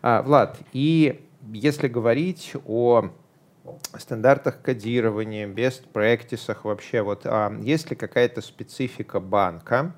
А, 0.01 0.21
Влад, 0.21 0.57
и 0.73 1.21
если 1.51 1.87
говорить 1.87 2.53
о 2.65 3.09
стандартах 3.97 4.61
кодирования, 4.61 5.47
best 5.47 5.83
practices 5.93 6.57
вообще, 6.63 7.01
вот 7.01 7.21
а, 7.25 7.55
есть 7.61 7.89
ли 7.89 7.95
какая-то 7.95 8.41
специфика 8.41 9.19
банка, 9.19 9.93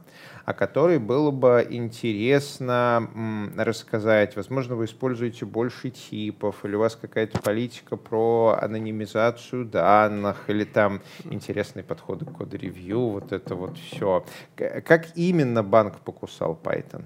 о 0.47 0.53
которой 0.53 0.97
было 0.97 1.29
бы 1.29 1.67
интересно 1.69 3.09
рассказать? 3.57 4.37
Возможно, 4.37 4.77
вы 4.77 4.85
используете 4.85 5.45
больше 5.45 5.89
типов, 5.89 6.63
или 6.63 6.75
у 6.75 6.79
вас 6.79 6.95
какая-то 6.95 7.41
политика 7.41 7.97
про 7.97 8.57
анонимизацию 8.61 9.65
данных, 9.65 10.37
или 10.47 10.63
там 10.63 11.01
интересные 11.25 11.83
подходы 11.83 12.25
к 12.25 12.31
код-ревью, 12.31 13.09
вот 13.09 13.33
это 13.33 13.55
вот 13.55 13.77
все. 13.77 14.23
Как 14.55 15.17
именно 15.17 15.63
банк 15.63 15.99
покусал 15.99 16.57
Python? 16.63 17.03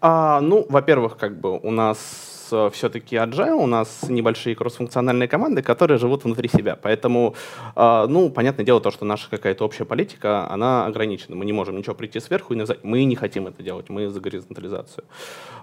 А, 0.00 0.40
ну, 0.40 0.66
во-первых, 0.68 1.16
как 1.16 1.40
бы 1.40 1.56
у 1.56 1.70
нас 1.70 2.43
Э, 2.52 2.70
все-таки 2.72 3.16
Agile, 3.16 3.52
у 3.52 3.66
нас 3.66 4.04
небольшие 4.08 4.54
кроссфункциональные 4.54 5.28
команды, 5.28 5.62
которые 5.62 5.98
живут 5.98 6.24
внутри 6.24 6.48
себя. 6.48 6.76
Поэтому, 6.76 7.34
э, 7.76 8.06
ну, 8.08 8.30
понятное 8.30 8.64
дело, 8.64 8.80
то, 8.80 8.90
что 8.90 9.04
наша 9.04 9.30
какая-то 9.30 9.64
общая 9.64 9.84
политика, 9.84 10.50
она 10.50 10.86
ограничена. 10.86 11.36
Мы 11.36 11.44
не 11.44 11.52
можем 11.52 11.76
ничего 11.76 11.94
прийти 11.94 12.20
сверху 12.20 12.54
и 12.54 12.64
сказать, 12.64 12.84
мы 12.84 13.04
не 13.04 13.16
хотим 13.16 13.46
это 13.46 13.62
делать, 13.62 13.88
мы 13.88 14.08
за 14.08 14.20
горизонтализацию. 14.20 15.04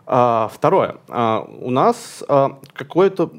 А, 0.05 0.49
второе. 0.53 0.97
У 1.07 1.69
нас 1.69 2.23
какое-то, 2.73 3.29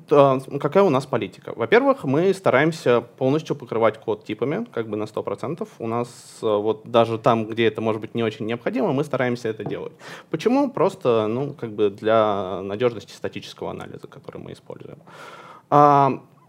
какая 0.61 0.83
у 0.85 0.91
нас 0.91 1.07
политика? 1.07 1.53
Во-первых, 1.57 2.05
мы 2.05 2.33
стараемся 2.35 3.01
полностью 3.01 3.57
покрывать 3.57 3.99
код 3.99 4.25
типами, 4.25 4.67
как 4.73 4.89
бы 4.89 4.97
на 4.97 5.05
100%. 5.05 5.69
У 5.79 5.87
нас 5.87 6.09
вот 6.41 6.83
даже 6.85 7.19
там, 7.19 7.47
где 7.47 7.67
это 7.67 7.81
может 7.81 8.01
быть 8.01 8.15
не 8.15 8.23
очень 8.23 8.47
необходимо, 8.47 8.93
мы 8.93 9.05
стараемся 9.05 9.49
это 9.49 9.65
делать. 9.65 9.93
Почему? 10.31 10.71
Просто, 10.71 11.27
ну, 11.27 11.53
как 11.53 11.73
бы 11.73 11.91
для 11.91 12.61
надежности 12.63 13.13
статического 13.33 13.71
анализа, 13.71 14.07
который 14.07 14.39
мы 14.39 14.53
используем. 14.53 14.99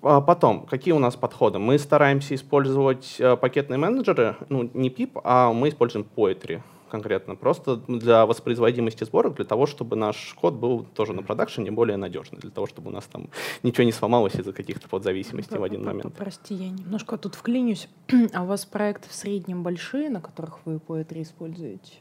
Потом, 0.01 0.65
какие 0.65 0.93
у 0.93 0.99
нас 0.99 1.15
подходы? 1.15 1.59
Мы 1.59 1.79
стараемся 1.79 2.35
использовать 2.35 3.21
пакетные 3.41 3.77
менеджеры, 3.77 4.35
ну, 4.49 4.69
не 4.73 4.89
PIP, 4.89 5.21
а 5.23 5.53
мы 5.53 5.69
используем 5.69 6.05
Poetry 6.15 6.61
конкретно, 6.89 7.35
просто 7.35 7.77
для 7.87 8.25
воспроизводимости 8.25 9.03
сборок, 9.03 9.35
для 9.35 9.45
того, 9.45 9.65
чтобы 9.65 9.95
наш 9.95 10.35
код 10.39 10.53
был 10.53 10.85
тоже 10.93 11.13
на 11.13 11.23
продакшене 11.23 11.71
более 11.71 11.97
надежный, 11.97 12.37
для 12.37 12.51
того, 12.51 12.67
чтобы 12.67 12.89
у 12.89 12.93
нас 12.93 13.05
там 13.05 13.29
ничего 13.63 13.85
не 13.85 13.91
сломалось 13.91 14.35
из-за 14.35 14.53
каких-то 14.53 14.87
подзависимостей 14.87 15.57
в 15.57 15.63
один 15.63 15.83
момент. 15.83 16.13
Прости, 16.15 16.53
я 16.53 16.69
немножко 16.69 17.17
тут 17.17 17.35
вклинюсь. 17.35 17.87
А 18.33 18.43
у 18.43 18.45
вас 18.45 18.65
проекты 18.65 19.09
в 19.09 19.13
среднем 19.13 19.63
большие, 19.63 20.09
на 20.09 20.21
которых 20.21 20.59
вы 20.65 20.75
Poetry 20.75 21.23
используете? 21.23 21.93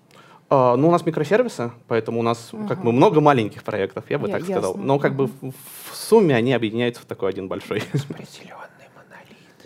Uh, 0.53 0.77
ну, 0.77 0.89
у 0.89 0.91
нас 0.91 1.07
микросервисы, 1.07 1.71
поэтому 1.89 2.21
у 2.21 2.23
нас 2.23 2.51
uh-huh. 2.53 2.69
как 2.69 2.85
бы 2.85 2.93
много 2.93 3.23
маленьких 3.23 3.63
проектов, 3.65 4.05
я 4.11 4.19
бы 4.19 4.29
я, 4.29 4.35
так 4.35 4.43
ясно. 4.43 4.55
сказал. 4.55 4.75
Но 4.77 4.99
как 4.99 5.17
бы 5.17 5.29
в, 5.29 5.51
в 5.51 5.97
сумме 5.97 6.37
они 6.37 6.53
объединяются 6.53 7.01
в 7.01 7.07
такой 7.07 7.31
один 7.31 7.49
большой. 7.49 7.83
Распределенный. 7.91 8.72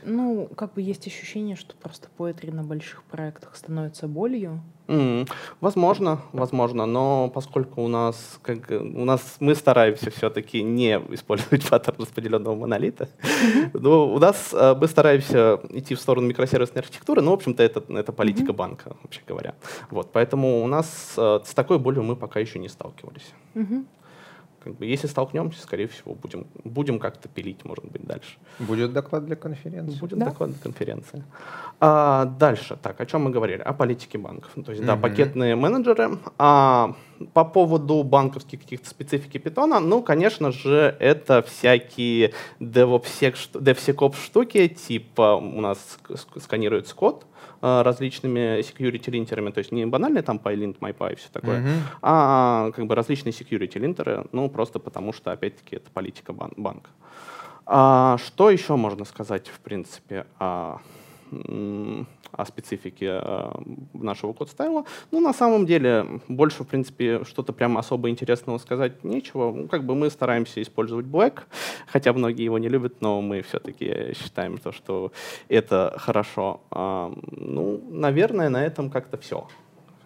Ну, 0.06 0.48
как 0.56 0.74
бы 0.74 0.82
есть 0.82 1.06
ощущение, 1.06 1.56
что 1.56 1.74
просто 1.76 2.08
Poetry 2.16 2.52
на 2.52 2.62
больших 2.62 3.02
проектах 3.04 3.56
становится 3.56 4.06
болью, 4.06 4.62
Mm, 4.88 5.28
возможно, 5.60 6.20
возможно, 6.32 6.86
но 6.86 7.28
поскольку 7.28 7.82
у 7.82 7.88
нас, 7.88 8.38
как, 8.42 8.70
у 8.70 9.04
нас 9.04 9.36
мы 9.40 9.56
стараемся 9.56 10.10
все-таки 10.10 10.62
не 10.62 10.92
использовать 11.10 11.68
паттерн 11.70 12.02
распределенного 12.02 12.54
монолита, 12.54 13.08
но 13.72 14.08
у 14.08 14.18
нас 14.20 14.50
э, 14.52 14.76
мы 14.80 14.86
стараемся 14.86 15.58
идти 15.70 15.96
в 15.96 16.00
сторону 16.00 16.28
микросервисной 16.28 16.82
архитектуры, 16.82 17.20
но, 17.20 17.32
в 17.32 17.34
общем-то, 17.34 17.64
это, 17.64 17.82
это 17.88 18.12
политика 18.12 18.52
банка, 18.52 18.94
вообще 19.02 19.22
говоря. 19.26 19.54
Вот, 19.90 20.12
поэтому 20.12 20.62
у 20.62 20.68
нас 20.68 21.14
э, 21.16 21.40
с 21.44 21.52
такой 21.52 21.80
болью 21.80 22.04
мы 22.04 22.14
пока 22.14 22.38
еще 22.38 22.60
не 22.60 22.68
сталкивались. 22.68 23.34
Как 24.66 24.74
бы, 24.74 24.86
если 24.86 25.06
столкнемся, 25.06 25.62
скорее 25.62 25.86
всего, 25.86 26.16
будем, 26.16 26.48
будем 26.64 26.98
как-то 26.98 27.28
пилить, 27.28 27.64
может 27.64 27.84
быть, 27.84 28.02
дальше. 28.04 28.36
Будет 28.58 28.92
доклад 28.92 29.24
для 29.24 29.36
конференции? 29.36 29.96
Будет 30.00 30.18
да? 30.18 30.26
доклад 30.26 30.50
для 30.50 30.58
конференции. 30.60 31.22
А, 31.78 32.24
дальше, 32.24 32.76
так, 32.82 33.00
о 33.00 33.06
чем 33.06 33.22
мы 33.22 33.30
говорили? 33.30 33.60
О 33.60 33.72
политике 33.72 34.18
банков. 34.18 34.50
То 34.54 34.72
есть, 34.72 34.80
угу. 34.80 34.88
да, 34.88 34.96
пакетные 34.96 35.54
менеджеры. 35.54 36.18
А, 36.36 36.96
по 37.32 37.44
поводу 37.44 38.02
банковских 38.02 38.60
каких-то 38.62 38.88
специфики 38.88 39.38
питона, 39.38 39.78
ну, 39.78 40.02
конечно 40.02 40.50
же, 40.50 40.96
это 40.98 41.42
всякие 41.42 42.32
DevSecOps 42.58 44.16
штуки, 44.16 44.66
типа 44.66 45.36
у 45.36 45.60
нас 45.60 45.78
сканируется 46.40 46.92
код, 46.96 47.24
различными 47.84 48.60
security 48.60 49.10
линтерами, 49.10 49.50
то 49.50 49.58
есть 49.58 49.72
не 49.72 49.86
банальный 49.86 50.22
там 50.22 50.40
PyLint, 50.42 50.78
MyPy 50.78 51.12
и 51.12 51.16
все 51.16 51.28
такое, 51.32 51.60
mm-hmm. 51.60 51.80
а 52.02 52.70
как 52.74 52.86
бы 52.86 52.94
различные 52.94 53.32
security 53.32 53.78
линтеры, 53.78 54.24
ну 54.32 54.48
просто 54.48 54.78
потому 54.78 55.12
что, 55.12 55.32
опять-таки, 55.32 55.76
это 55.76 55.90
политика 55.90 56.32
бан- 56.32 56.54
банка. 56.56 56.90
А, 57.66 58.16
что 58.18 58.50
еще 58.50 58.76
можно 58.76 59.04
сказать, 59.04 59.48
в 59.48 59.58
принципе, 59.60 60.26
о 60.38 60.78
о 62.32 62.44
специфике 62.44 63.20
э, 63.22 63.50
нашего 63.92 64.32
код-стайла. 64.32 64.84
Ну, 65.10 65.20
на 65.20 65.32
самом 65.32 65.66
деле, 65.66 66.20
больше, 66.28 66.64
в 66.64 66.66
принципе, 66.66 67.24
что-то 67.24 67.52
прямо 67.52 67.80
особо 67.80 68.10
интересного 68.10 68.58
сказать 68.58 69.04
нечего. 69.04 69.52
Ну, 69.52 69.68
как 69.68 69.84
бы 69.84 69.94
мы 69.94 70.10
стараемся 70.10 70.62
использовать 70.62 71.06
Black, 71.06 71.40
хотя 71.86 72.12
многие 72.12 72.44
его 72.44 72.58
не 72.58 72.68
любят, 72.68 73.00
но 73.00 73.20
мы 73.20 73.42
все-таки 73.42 74.14
считаем 74.14 74.58
то, 74.58 74.72
что 74.72 75.12
это 75.48 75.94
хорошо. 75.98 76.60
Ну, 76.70 77.80
наверное, 77.90 78.48
на 78.48 78.64
этом 78.64 78.90
как-то 78.90 79.16
все 79.18 79.46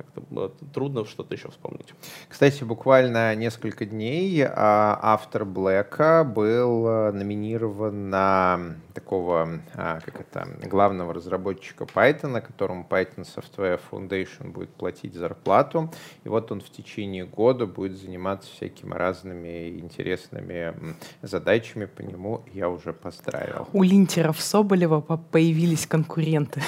как-то 0.03 0.49
трудно 0.73 1.05
что-то 1.05 1.35
еще 1.35 1.51
вспомнить. 1.51 1.95
Кстати, 2.29 2.65
буквально 2.65 3.35
несколько 3.35 3.85
дней 3.85 4.45
а, 4.45 4.99
автор 5.03 5.45
Блэка 5.45 6.25
был 6.25 6.87
а, 6.87 7.13
номинирован 7.13 8.11
на 8.11 8.77
такого, 8.95 9.61
а, 9.75 10.01
как 10.01 10.21
это, 10.21 10.49
главного 10.63 11.15
разработчика 11.15 11.85
Python, 11.85 12.41
которому 12.41 12.87
Python 12.89 13.27
Software 13.27 13.81
Foundation 13.91 14.51
будет 14.51 14.71
платить 14.71 15.15
зарплату. 15.15 15.91
И 16.25 16.29
вот 16.29 16.51
он 16.53 16.61
в 16.61 16.71
течение 16.71 17.27
года 17.27 17.67
будет 17.67 17.97
заниматься 17.99 18.51
всякими 18.51 18.95
разными 18.95 19.69
интересными 19.79 20.75
задачами 21.23 21.85
по 21.85 22.01
нему. 22.03 22.43
Я 22.53 22.69
уже 22.69 22.93
поздравил. 22.93 23.69
У 23.73 23.83
линтеров 23.83 24.41
Соболева 24.41 25.01
появились 25.01 25.87
конкуренты. 25.87 26.63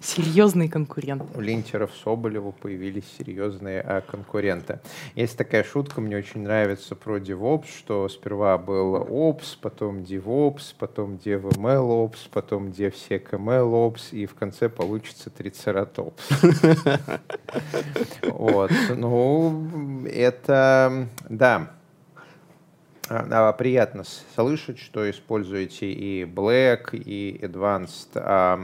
Серьезный 0.00 0.68
конкурент. 0.68 1.22
У 1.34 1.40
линтеров 1.40 1.90
Соболева 2.02 2.52
появились 2.52 3.04
серьезные 3.18 3.80
а, 3.82 4.00
конкуренты. 4.00 4.80
Есть 5.14 5.36
такая 5.36 5.62
шутка, 5.62 6.00
мне 6.00 6.16
очень 6.16 6.40
нравится 6.42 6.96
про 6.96 7.18
DevOps, 7.18 7.66
что 7.68 8.08
сперва 8.08 8.56
был 8.56 8.96
Ops, 8.96 9.58
потом 9.60 9.98
DevOps, 9.98 10.74
потом 10.78 11.16
DevMLOps, 11.16 12.16
потом 12.32 12.68
DevSecMLOps, 12.68 14.12
и 14.12 14.26
в 14.26 14.34
конце 14.34 14.68
получится 14.68 15.30
Трицератопс. 15.30 16.22
Вот. 18.22 18.70
Ну, 18.96 20.06
это, 20.06 21.08
да. 21.28 21.70
А, 23.08 23.52
приятно 23.52 24.04
слышать, 24.34 24.78
что 24.78 25.08
используете 25.10 25.90
и 25.90 26.24
Black, 26.24 26.96
и 26.96 27.38
Advanced 27.42 28.10
а, 28.14 28.60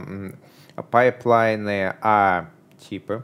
пайплайны, 0.83 1.95
а 2.01 2.49
типы. 2.89 3.23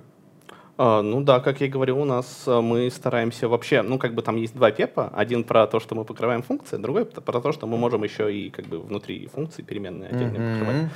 А, 0.77 1.01
ну 1.01 1.22
да, 1.22 1.39
как 1.39 1.62
я 1.62 1.67
говорил, 1.67 2.00
у 2.00 2.05
нас 2.05 2.45
мы 2.48 2.89
стараемся 2.89 3.48
вообще, 3.48 3.81
ну 3.83 4.00
как 4.00 4.15
бы 4.15 4.22
там 4.22 4.38
есть 4.38 4.55
два 4.55 4.72
PEP 4.71 4.95
а, 4.95 5.12
один 5.15 5.43
про 5.43 5.67
то, 5.67 5.79
что 5.79 5.95
мы 5.95 6.03
покрываем 6.03 6.41
функции, 6.41 6.77
другой 6.77 7.05
про 7.05 7.39
то, 7.39 7.51
что 7.51 7.67
мы 7.67 7.77
можем 7.77 8.03
еще 8.03 8.33
и 8.33 8.50
как 8.50 8.65
бы 8.65 8.79
внутри 8.79 9.27
функции 9.27 9.62
переменные 9.62 10.10
отдельные 10.10 10.39
mm-hmm. 10.39 10.60
покрывать. 10.60 10.91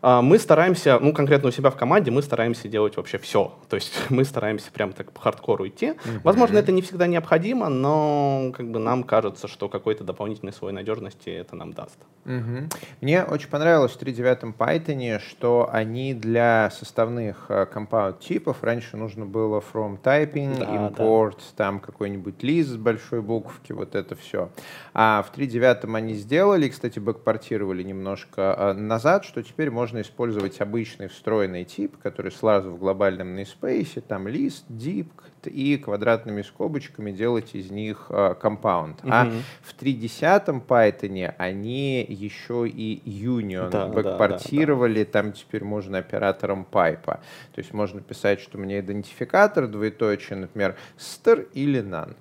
А, 0.00 0.22
мы 0.22 0.38
стараемся, 0.38 0.98
ну, 1.00 1.12
конкретно 1.12 1.48
у 1.48 1.52
себя 1.52 1.70
в 1.70 1.76
команде, 1.76 2.10
мы 2.10 2.22
стараемся 2.22 2.68
делать 2.68 2.96
вообще 2.96 3.18
все. 3.18 3.54
То 3.68 3.76
есть 3.76 3.92
мы 4.10 4.24
стараемся 4.24 4.70
прям 4.70 4.92
так 4.92 5.12
по 5.12 5.20
хардкору 5.20 5.66
идти. 5.66 5.86
Mm-hmm. 5.86 6.20
Возможно, 6.24 6.58
это 6.58 6.72
не 6.72 6.82
всегда 6.82 7.06
необходимо, 7.06 7.68
но 7.68 8.52
как 8.54 8.70
бы 8.70 8.78
нам 8.78 9.04
кажется, 9.04 9.48
что 9.48 9.68
какой-то 9.68 10.04
дополнительный 10.04 10.52
слой 10.52 10.72
надежности 10.72 11.30
это 11.30 11.56
нам 11.56 11.72
даст. 11.72 11.98
Mm-hmm. 12.24 12.74
Мне 13.00 13.24
очень 13.24 13.48
понравилось 13.48 13.92
в 13.92 14.00
3.9 14.00 14.54
Python, 14.56 15.20
что 15.20 15.68
они 15.72 16.14
для 16.14 16.70
составных 16.70 17.46
э, 17.48 17.66
compound 17.72 18.20
типов 18.20 18.62
раньше 18.62 18.96
нужно 18.96 19.24
было 19.26 19.60
from 19.72 20.00
typing, 20.00 20.58
да, 20.58 20.66
import, 20.66 21.38
да. 21.38 21.56
там 21.56 21.80
какой-нибудь 21.80 22.42
лист 22.42 22.70
с 22.70 22.76
большой 22.76 23.22
буковки, 23.22 23.72
вот 23.72 23.94
это 23.94 24.14
все. 24.14 24.50
А 24.94 25.22
в 25.22 25.36
3.9 25.36 25.96
они 25.96 26.14
сделали, 26.14 26.68
кстати, 26.68 26.98
бэкпортировали 26.98 27.82
немножко 27.82 28.54
э, 28.58 28.72
назад, 28.74 29.24
что 29.24 29.42
теперь 29.42 29.70
можно 29.70 29.87
можно 29.88 30.02
использовать 30.02 30.60
обычный 30.60 31.08
встроенный 31.08 31.64
тип, 31.64 31.96
который 31.96 32.30
сразу 32.30 32.70
в 32.72 32.78
глобальном 32.78 33.34
namespace, 33.38 34.02
там 34.02 34.28
лист, 34.28 34.66
deep 34.68 35.06
и 35.44 35.78
квадратными 35.78 36.42
скобочками 36.42 37.10
делать 37.10 37.54
из 37.54 37.70
них 37.70 38.08
э, 38.10 38.34
компаунд. 38.38 39.00
Uh, 39.02 39.08
А 39.10 39.32
в 39.62 39.74
3.10 39.80 40.66
Python 40.66 41.34
они 41.38 42.04
еще 42.06 42.68
и 42.68 43.00
union 43.06 43.70
да, 43.70 43.86
бэкпортировали, 43.86 45.04
да, 45.04 45.10
да, 45.10 45.22
да. 45.22 45.22
там 45.22 45.32
теперь 45.32 45.64
можно 45.64 45.98
оператором 45.98 46.66
пайпа. 46.66 47.20
То 47.54 47.60
есть 47.60 47.72
можно 47.72 48.02
писать, 48.02 48.40
что 48.40 48.58
у 48.58 48.60
меня 48.60 48.80
идентификатор, 48.80 49.68
двоеточие, 49.68 50.38
например, 50.38 50.76
str 50.98 51.48
или 51.54 51.80
none. 51.80 52.14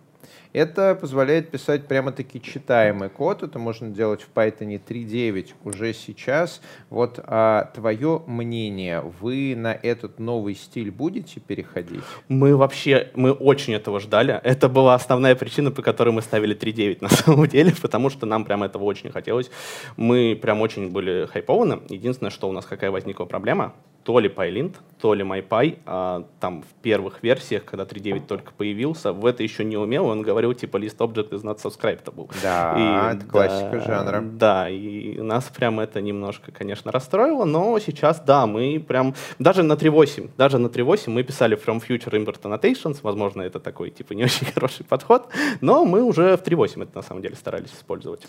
Это 0.57 0.95
позволяет 0.95 1.51
писать 1.51 1.87
прямо-таки 1.87 2.41
читаемый 2.41 3.09
код. 3.09 3.43
Это 3.43 3.59
можно 3.59 3.89
делать 3.89 4.23
в 4.23 4.35
Python 4.35 4.81
3.9 4.83 5.49
уже 5.63 5.93
сейчас. 5.93 6.61
Вот 6.89 7.19
а, 7.23 7.69
твое 7.75 8.23
мнение, 8.25 9.01
вы 9.21 9.53
на 9.55 9.71
этот 9.71 10.17
новый 10.17 10.55
стиль 10.55 10.89
будете 10.89 11.39
переходить? 11.39 12.01
Мы 12.27 12.57
вообще, 12.57 13.11
мы 13.13 13.33
очень 13.33 13.75
этого 13.75 13.99
ждали. 13.99 14.41
Это 14.43 14.67
была 14.67 14.95
основная 14.95 15.35
причина, 15.35 15.69
по 15.69 15.83
которой 15.83 16.09
мы 16.09 16.23
ставили 16.23 16.57
3.9 16.57 16.97
на 17.01 17.09
самом 17.09 17.45
деле, 17.45 17.71
потому 17.79 18.09
что 18.09 18.25
нам 18.25 18.43
прям 18.43 18.63
этого 18.63 18.83
очень 18.85 19.11
хотелось. 19.11 19.51
Мы 19.95 20.35
прям 20.41 20.61
очень 20.61 20.89
были 20.89 21.27
хайпованы. 21.27 21.81
Единственное, 21.87 22.31
что 22.31 22.49
у 22.49 22.51
нас 22.51 22.65
какая 22.65 22.89
возникла 22.89 23.25
проблема, 23.25 23.75
то 24.07 24.19
ли 24.19 24.29
PyLint, 24.29 24.73
то 25.01 25.13
ли 25.13 25.25
MyPy, 25.25 25.79
а, 25.85 26.23
там 26.39 26.61
в 26.61 26.81
первых 26.81 27.21
версиях, 27.23 27.65
когда 27.65 27.83
3.9 27.83 28.25
только 28.25 28.53
появился, 28.53 29.11
в 29.11 29.25
это 29.25 29.43
еще 29.43 29.65
не 29.65 29.75
умел, 29.75 30.05
он 30.05 30.21
говорил 30.21 30.53
типа 30.53 30.77
list 30.77 30.99
object 30.99 31.31
is 31.31 31.43
not 31.43 31.61
subscribable. 31.61 32.31
Да, 32.41 33.11
и, 33.11 33.17
это 33.17 33.25
классика 33.25 33.69
да, 33.73 33.79
жанра. 33.81 34.21
Да, 34.21 34.69
и 34.69 35.19
нас 35.19 35.51
прям 35.53 35.81
это 35.81 35.99
немножко, 35.99 36.53
конечно, 36.53 36.89
расстроило, 36.89 37.43
но 37.43 37.77
сейчас, 37.79 38.21
да, 38.21 38.47
мы 38.47 38.79
прям, 38.79 39.13
даже 39.39 39.61
на 39.61 39.73
3.8, 39.73 40.29
даже 40.37 40.57
на 40.57 40.67
3.8 40.67 41.09
мы 41.09 41.23
писали 41.23 41.57
from 41.57 41.83
future 41.85 42.13
import 42.13 42.39
annotations, 42.43 42.99
возможно, 43.01 43.41
это 43.41 43.59
такой 43.59 43.89
типа 43.89 44.13
не 44.13 44.23
очень 44.23 44.45
хороший 44.53 44.85
подход, 44.85 45.27
но 45.59 45.83
мы 45.83 46.01
уже 46.01 46.37
в 46.37 46.43
3.8 46.43 46.83
это 46.83 46.95
на 46.95 47.01
самом 47.01 47.21
деле 47.21 47.35
старались 47.35 47.73
использовать 47.73 48.25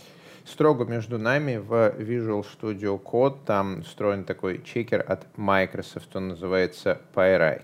строго 0.48 0.84
между 0.84 1.18
нами 1.18 1.56
в 1.56 1.72
Visual 1.98 2.44
Studio 2.44 3.00
Code 3.00 3.38
там 3.46 3.82
встроен 3.82 4.24
такой 4.24 4.62
чекер 4.62 5.04
от 5.06 5.26
Microsoft, 5.36 6.14
он 6.16 6.28
называется 6.28 7.00
PyWrite. 7.14 7.62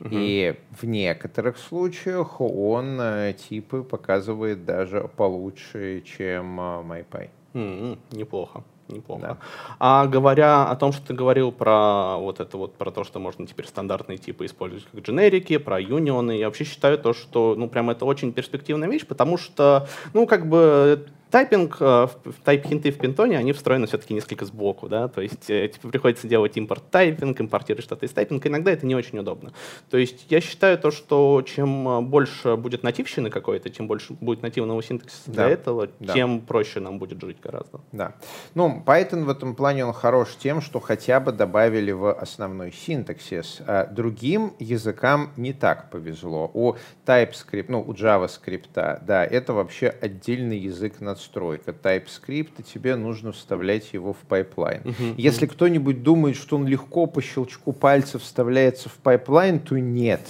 Uh-huh. 0.00 0.08
И 0.12 0.56
в 0.78 0.84
некоторых 0.84 1.56
случаях 1.56 2.40
он 2.40 3.00
э, 3.00 3.34
типы 3.34 3.82
показывает 3.82 4.64
даже 4.64 5.08
получше, 5.16 6.02
чем 6.02 6.60
э, 6.60 6.82
MyPy. 6.82 7.30
Mm-hmm. 7.54 7.98
Неплохо 8.12 8.62
неплохо. 8.88 9.22
Да. 9.22 9.36
А 9.78 10.06
говоря 10.06 10.64
о 10.64 10.76
том, 10.76 10.92
что 10.92 11.08
ты 11.08 11.14
говорил 11.14 11.52
про 11.52 12.18
вот 12.18 12.40
это 12.40 12.56
вот, 12.56 12.74
про 12.74 12.90
то, 12.90 13.04
что 13.04 13.18
можно 13.18 13.46
теперь 13.46 13.66
стандартные 13.66 14.18
типы 14.18 14.46
использовать 14.46 14.86
как 14.86 15.00
дженерики, 15.00 15.58
про 15.58 15.80
юнионы, 15.80 16.32
я 16.32 16.46
вообще 16.46 16.64
считаю 16.64 16.98
то, 16.98 17.12
что, 17.12 17.54
ну, 17.56 17.68
прям 17.68 17.90
это 17.90 18.04
очень 18.04 18.32
перспективная 18.32 18.88
вещь, 18.88 19.06
потому 19.06 19.38
что, 19.38 19.88
ну, 20.12 20.26
как 20.26 20.48
бы 20.48 21.06
Тайпинг, 21.30 21.76
э, 21.80 22.08
тайп-хинты 22.44 22.92
в 22.92 22.98
пинтоне, 22.98 23.36
они 23.36 23.52
встроены 23.52 23.86
все-таки 23.86 24.14
несколько 24.14 24.44
сбоку, 24.44 24.88
да, 24.88 25.08
то 25.08 25.20
есть 25.20 25.50
э, 25.50 25.68
типа, 25.68 25.88
приходится 25.88 26.28
делать 26.28 26.56
импорт-тайпинг, 26.56 27.40
импортировать 27.40 27.84
что-то 27.84 28.06
из 28.06 28.12
тайпинга, 28.12 28.48
иногда 28.48 28.70
это 28.70 28.86
не 28.86 28.94
очень 28.94 29.18
удобно. 29.18 29.52
То 29.90 29.98
есть 29.98 30.26
я 30.30 30.40
считаю 30.40 30.78
то, 30.78 30.92
что 30.92 31.42
чем 31.42 31.88
э, 31.88 32.00
больше 32.02 32.56
будет 32.56 32.84
нативщины 32.84 33.30
какой-то, 33.30 33.70
чем 33.70 33.88
больше 33.88 34.12
будет 34.12 34.42
нативного 34.42 34.80
синтаксиса 34.84 35.22
да. 35.26 35.32
для 35.32 35.48
этого, 35.48 35.88
да. 35.98 36.12
тем 36.14 36.40
проще 36.42 36.78
нам 36.78 37.00
будет 37.00 37.20
жить 37.20 37.38
гораздо. 37.42 37.80
Да. 37.90 38.14
Ну, 38.54 38.84
Python 38.86 39.24
в 39.24 39.28
этом 39.28 39.56
плане 39.56 39.84
он 39.84 39.92
хорош 39.92 40.36
тем, 40.38 40.60
что 40.60 40.78
хотя 40.78 41.18
бы 41.18 41.32
добавили 41.32 41.90
в 41.90 42.12
основной 42.12 42.70
синтаксис. 42.70 43.62
А 43.66 43.86
другим 43.86 44.54
языкам 44.60 45.32
не 45.36 45.52
так 45.52 45.90
повезло. 45.90 46.48
У 46.54 46.76
TypeScript, 47.04 47.66
ну, 47.68 47.80
у 47.80 47.92
JavaScript, 47.92 49.00
да, 49.04 49.24
это 49.24 49.52
вообще 49.52 49.88
отдельный 49.88 50.58
язык 50.58 51.00
на 51.00 51.15
надстройка 51.16 51.70
TypeScript, 51.70 52.50
и 52.58 52.62
тебе 52.62 52.94
нужно 52.96 53.32
вставлять 53.32 53.94
его 53.94 54.12
в 54.12 54.18
пайплайн. 54.18 54.82
Uh-huh. 54.82 55.14
Если 55.16 55.46
кто-нибудь 55.46 56.02
думает, 56.02 56.36
что 56.36 56.56
он 56.56 56.66
легко 56.66 57.06
по 57.06 57.22
щелчку 57.22 57.72
пальцев 57.72 58.22
вставляется 58.22 58.90
в 58.90 58.94
пайплайн, 58.94 59.58
то 59.58 59.78
нет. 59.78 60.20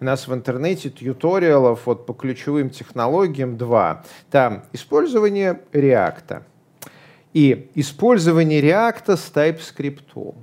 У 0.00 0.04
нас 0.04 0.28
в 0.28 0.34
интернете 0.34 0.90
тьюториалов 0.90 1.86
вот 1.86 2.04
по 2.04 2.12
ключевым 2.12 2.68
технологиям 2.68 3.56
два. 3.56 4.04
Там 4.30 4.64
использование 4.72 5.60
React 5.72 6.42
и 7.32 7.70
использование 7.74 8.60
React 8.60 9.16
с 9.16 9.32
TypeScript 9.34 10.34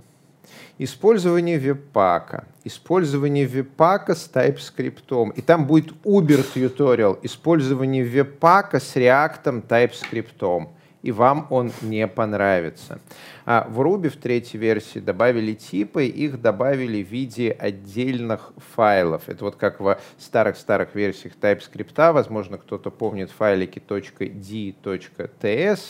использование 0.84 1.60
веб-пака, 1.60 2.46
использование 2.64 3.46
веб-пака 3.46 4.16
с 4.16 4.30
TypeScript. 4.34 5.34
И 5.36 5.42
там 5.42 5.68
будет 5.68 5.94
Uber 6.04 6.44
tutorial, 6.56 7.20
использование 7.22 8.04
веб-пака 8.04 8.80
с 8.80 8.96
React, 8.96 9.68
TypeScript. 9.68 10.68
И 11.04 11.12
вам 11.12 11.48
он 11.50 11.72
не 11.82 12.08
понравится. 12.08 13.00
А 13.46 13.68
в 13.70 13.82
Ruby 13.82 14.10
в 14.10 14.18
третьей 14.18 14.60
версии 14.60 15.00
добавили 15.00 15.54
типы, 15.54 16.06
их 16.06 16.42
добавили 16.42 17.04
в 17.04 17.08
виде 17.08 17.52
отдельных 17.52 18.54
файлов. 18.76 19.30
Это 19.30 19.46
вот 19.46 19.56
как 19.56 19.80
в 19.80 19.98
старых-старых 20.18 20.96
версиях 20.96 21.34
TypeScript, 21.40 22.12
возможно, 22.12 22.58
кто-то 22.58 22.92
помнит 22.92 23.32
файлики 23.32 23.80
.d.ts, 23.80 24.76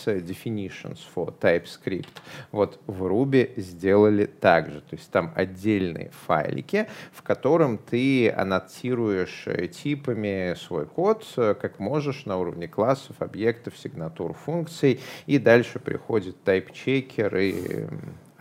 definitions 0.06 0.98
for 1.14 1.34
TypeScript. 1.38 2.08
Вот 2.50 2.80
в 2.86 3.04
Ruby 3.06 3.52
сделали 3.56 4.26
так 4.26 4.70
же. 4.70 4.80
То 4.80 4.96
есть 4.96 5.10
там 5.10 5.32
отдельные 5.34 6.10
файлики, 6.26 6.88
в 7.12 7.22
котором 7.22 7.78
ты 7.78 8.30
аннотируешь 8.30 9.44
э, 9.46 9.68
типами 9.68 10.54
свой 10.54 10.86
код, 10.86 11.24
э, 11.36 11.54
как 11.60 11.78
можешь, 11.78 12.24
на 12.26 12.38
уровне 12.38 12.68
классов, 12.68 13.16
объектов, 13.20 13.76
сигнатур, 13.76 14.34
функций, 14.34 15.00
и 15.26 15.38
дальше 15.38 15.78
приходит 15.78 16.36
type-checker 16.44 17.41
и 17.42 17.86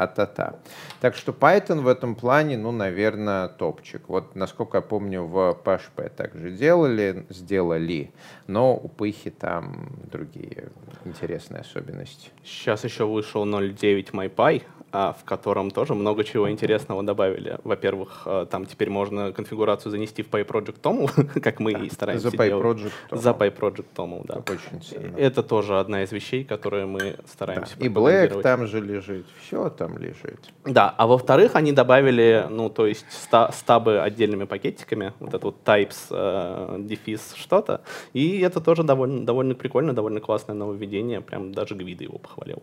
а-та-та. 0.01 0.55
Так 0.99 1.15
что 1.15 1.31
Python 1.31 1.81
в 1.81 1.87
этом 1.87 2.15
плане, 2.15 2.57
ну, 2.57 2.71
наверное, 2.71 3.47
топчик. 3.47 4.09
Вот, 4.09 4.35
насколько 4.35 4.77
я 4.77 4.81
помню, 4.81 5.23
в 5.23 5.57
PHP 5.63 6.09
также 6.09 6.51
делали, 6.51 7.25
сделали, 7.29 8.11
но 8.47 8.75
у 8.75 8.87
Пыхи 8.87 9.29
там 9.29 9.89
другие 10.11 10.69
интересные 11.05 11.61
особенности. 11.61 12.29
Сейчас 12.43 12.83
еще 12.83 13.05
вышел 13.05 13.45
0.9 13.45 14.11
MyPy, 14.11 14.63
в 14.91 15.23
котором 15.23 15.71
тоже 15.71 15.93
много 15.93 16.23
чего 16.23 16.49
интересного 16.49 17.03
добавили. 17.03 17.57
Во-первых, 17.63 18.23
а, 18.25 18.45
там 18.45 18.65
теперь 18.65 18.89
можно 18.89 19.31
конфигурацию 19.31 19.91
занести 19.91 20.23
в 20.23 20.29
PyProject 20.29 20.81
TOML, 20.81 21.39
как 21.41 21.59
мы 21.59 21.71
и 21.71 21.89
стараемся 21.89 22.29
За 22.29 22.35
PyProject 22.35 22.91
За 23.11 23.29
PyProject 23.31 23.85
TOML, 23.95 24.25
да. 24.25 24.43
очень 24.51 24.81
сильно. 24.83 25.17
Это 25.17 25.43
тоже 25.43 25.79
одна 25.79 26.03
из 26.03 26.11
вещей, 26.11 26.43
которые 26.43 26.85
мы 26.85 27.15
стараемся 27.25 27.75
да. 27.77 27.85
И 27.85 27.89
Black 27.89 28.41
там 28.41 28.67
же 28.67 28.81
лежит, 28.81 29.25
все 29.41 29.69
там 29.69 29.97
лежит. 29.97 30.39
Да, 30.65 30.93
а 30.97 31.07
во-вторых, 31.07 31.55
они 31.55 31.71
добавили, 31.71 32.45
ну, 32.49 32.69
то 32.69 32.87
есть 32.87 33.05
стабы 33.51 33.99
отдельными 34.01 34.43
пакетиками, 34.45 35.13
вот 35.19 35.29
этот 35.29 35.43
вот 35.43 35.55
types, 35.63 36.07
э, 36.09 36.77
дефис, 36.79 37.33
что-то, 37.35 37.81
и 38.13 38.39
это 38.41 38.59
тоже 38.59 38.83
довольно, 38.83 39.25
довольно 39.25 39.55
прикольно, 39.55 39.93
довольно 39.93 40.19
классное 40.19 40.55
нововведение, 40.55 41.21
прям 41.21 41.53
даже 41.53 41.75
Гвида 41.75 42.03
его 42.03 42.17
похвалил. 42.17 42.61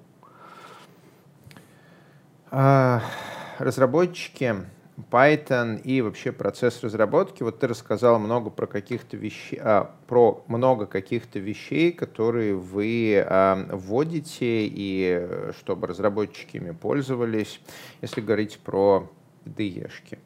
А, 2.51 3.03
разработчики 3.59 4.57
Python 5.11 5.81
и 5.81 6.01
вообще 6.01 6.33
процесс 6.33 6.83
разработки. 6.83 7.43
Вот 7.43 7.61
ты 7.61 7.69
рассказал 7.69 8.19
много 8.19 8.51
про 8.51 8.67
каких-то 8.67 9.17
вещей, 9.17 9.59
а, 9.63 9.95
про 10.07 10.43
много 10.49 10.87
каких-то 10.87 11.39
вещей, 11.39 11.93
которые 11.93 12.55
вы 12.55 13.23
а, 13.25 13.69
вводите 13.71 14.67
и 14.67 15.19
э, 15.21 15.53
чтобы 15.59 15.87
разработчики 15.87 16.57
ими 16.57 16.73
пользовались, 16.73 17.61
если 18.01 18.21
говорить 18.21 18.59
про 18.59 19.11
IDE-шки 19.45 20.19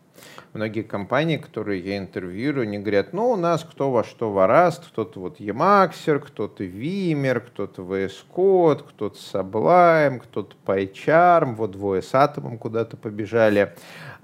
многие 0.53 0.83
компании, 0.83 1.37
которые 1.37 1.81
я 1.81 1.99
интервьюирую, 1.99 2.65
они 2.65 2.79
говорят, 2.79 3.13
ну, 3.13 3.31
у 3.31 3.37
нас 3.37 3.65
кто 3.65 3.91
во 3.91 4.05
что 4.05 4.31
вораст, 4.31 4.85
кто-то 4.87 5.21
вот 5.21 5.41
Emaxer, 5.41 6.19
кто-то 6.19 6.65
Vimmer, 6.65 7.41
кто-то 7.41 7.83
VS 7.83 8.25
Code, 8.35 8.85
кто-то 8.89 9.17
Sublime, 9.17 10.21
кто-то 10.21 10.55
PyCharm, 10.67 11.55
вот 11.55 11.73
двое 11.73 12.03
с 12.03 12.13
Atom 12.13 12.59
куда-то 12.59 12.97
побежали. 12.97 13.75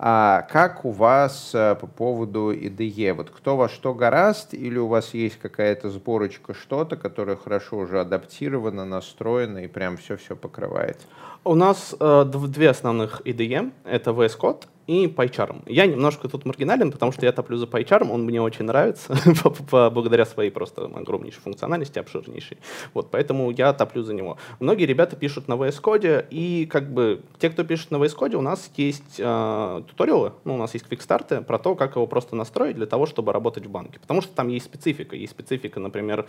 А 0.00 0.42
как 0.42 0.84
у 0.84 0.92
вас 0.92 1.50
э, 1.54 1.74
по 1.74 1.88
поводу 1.88 2.52
IDE? 2.52 3.14
Вот 3.14 3.30
кто 3.30 3.56
во 3.56 3.68
что 3.68 3.94
гораст, 3.94 4.54
или 4.54 4.78
у 4.78 4.86
вас 4.86 5.12
есть 5.12 5.40
какая-то 5.40 5.90
сборочка 5.90 6.54
что-то, 6.54 6.96
которое 6.96 7.36
хорошо 7.36 7.78
уже 7.78 8.00
адаптировано, 8.00 8.84
настроено 8.84 9.58
и 9.58 9.66
прям 9.66 9.96
все-все 9.96 10.36
покрывает? 10.36 11.00
У 11.42 11.56
нас 11.56 11.96
э, 11.98 12.24
две 12.24 12.70
основных 12.70 13.22
IDE. 13.22 13.72
Это 13.84 14.12
VS 14.12 14.38
Code 14.38 14.66
и 14.88 15.06
PyCharm. 15.06 15.62
Я 15.66 15.86
немножко 15.86 16.28
тут 16.28 16.46
маргинален, 16.46 16.90
потому 16.90 17.12
что 17.12 17.26
я 17.26 17.32
топлю 17.32 17.58
за 17.58 17.66
PyCharm, 17.66 18.10
он 18.10 18.24
мне 18.24 18.40
очень 18.40 18.64
нравится, 18.64 19.14
благодаря 19.90 20.24
своей 20.24 20.50
просто 20.50 20.86
огромнейшей 20.86 21.42
функциональности, 21.42 21.98
обширнейшей. 21.98 22.56
Вот, 22.94 23.10
поэтому 23.10 23.50
я 23.50 23.74
топлю 23.74 24.02
за 24.02 24.14
него. 24.14 24.38
Многие 24.60 24.86
ребята 24.86 25.14
пишут 25.14 25.46
на 25.46 25.54
VS 25.54 25.82
Code, 25.82 26.26
и 26.30 26.64
как 26.64 26.90
бы 26.90 27.20
те, 27.38 27.50
кто 27.50 27.64
пишет 27.64 27.90
на 27.90 27.96
VS 27.96 28.16
Code, 28.16 28.36
у 28.36 28.40
нас 28.40 28.70
есть 28.76 29.16
э, 29.18 29.82
туториалы, 29.86 30.32
ну, 30.44 30.54
у 30.54 30.56
нас 30.56 30.72
есть 30.72 30.86
квикстарты 30.88 31.42
про 31.42 31.58
то, 31.58 31.74
как 31.74 31.96
его 31.96 32.06
просто 32.06 32.34
настроить 32.34 32.76
для 32.76 32.86
того, 32.86 33.04
чтобы 33.04 33.34
работать 33.34 33.66
в 33.66 33.70
банке. 33.70 34.00
Потому 34.00 34.22
что 34.22 34.34
там 34.34 34.48
есть 34.48 34.64
специфика. 34.64 35.16
Есть 35.16 35.32
специфика, 35.32 35.80
например, 35.80 36.24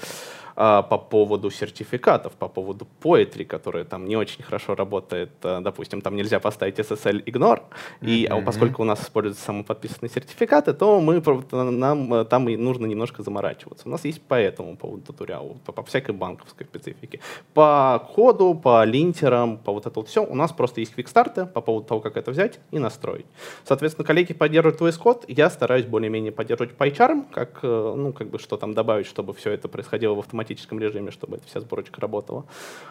э, 0.57 0.83
по 0.89 0.97
поводу 0.97 1.49
сертификатов, 1.49 2.33
по 2.33 2.49
поводу 2.49 2.85
Poetry, 3.01 3.45
которая 3.45 3.85
там 3.85 4.05
не 4.05 4.17
очень 4.17 4.43
хорошо 4.43 4.75
работает. 4.75 5.31
Э, 5.43 5.61
допустим, 5.61 6.01
там 6.01 6.17
нельзя 6.17 6.41
поставить 6.41 6.77
SSL 6.77 7.23
ignore, 7.23 7.61
и 8.01 8.25
mm-hmm 8.25 8.48
поскольку 8.49 8.81
у 8.81 8.85
нас 8.85 9.01
используются 9.01 9.45
самоподписанные 9.45 10.09
сертификаты, 10.09 10.73
то 10.73 10.99
мы, 10.99 11.21
нам 11.51 12.13
э, 12.13 12.25
там 12.25 12.49
и 12.49 12.57
нужно 12.57 12.88
немножко 12.88 13.21
заморачиваться. 13.21 13.88
У 13.88 13.91
нас 13.91 14.05
есть 14.05 14.21
по 14.21 14.33
этому 14.33 14.75
поводу 14.75 15.03
туториал, 15.03 15.57
по, 15.65 15.71
по 15.71 15.83
всякой 15.83 16.15
банковской 16.15 16.65
специфике. 16.65 17.19
По 17.53 18.07
коду, 18.15 18.55
по 18.55 18.83
линтерам, 18.85 19.57
по 19.57 19.71
вот 19.71 19.85
это 19.85 19.99
вот 19.99 20.07
все, 20.07 20.25
у 20.25 20.35
нас 20.35 20.51
просто 20.51 20.79
есть 20.79 20.95
квикстарты 20.95 21.45
по 21.45 21.62
поводу 21.62 21.85
того, 21.85 22.01
как 22.01 22.17
это 22.17 22.31
взять 22.31 22.59
и 22.71 22.79
настроить. 22.79 23.25
Соответственно, 23.65 24.05
коллеги 24.05 24.33
поддерживают 24.33 24.81
VS 24.81 24.99
Code, 24.99 25.25
я 25.27 25.49
стараюсь 25.49 25.85
более-менее 25.85 26.31
поддерживать 26.31 26.75
PyCharm, 26.75 27.31
как, 27.31 27.59
э, 27.62 27.93
ну, 27.95 28.13
как 28.13 28.29
бы 28.29 28.39
что 28.39 28.57
там 28.57 28.73
добавить, 28.73 29.05
чтобы 29.05 29.33
все 29.33 29.51
это 29.51 29.67
происходило 29.67 30.15
в 30.15 30.19
автоматическом 30.19 30.79
режиме, 30.79 31.12
чтобы 31.12 31.38
эта 31.38 31.47
вся 31.47 31.59
сборочка 31.59 32.01
работала. 32.01 32.45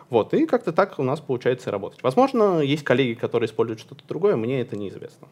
Вот, 0.08 0.34
и 0.34 0.46
как-то 0.46 0.72
так 0.72 0.98
у 0.98 1.02
нас 1.02 1.20
получается 1.20 1.70
работать. 1.70 2.02
Возможно, 2.02 2.60
есть 2.60 2.84
коллеги, 2.84 3.14
которые 3.14 3.48
используют 3.48 3.80
что-то 3.80 4.06
другое, 4.06 4.36
мне 4.36 4.60
это 4.60 4.76
неизвестно. 4.76 5.26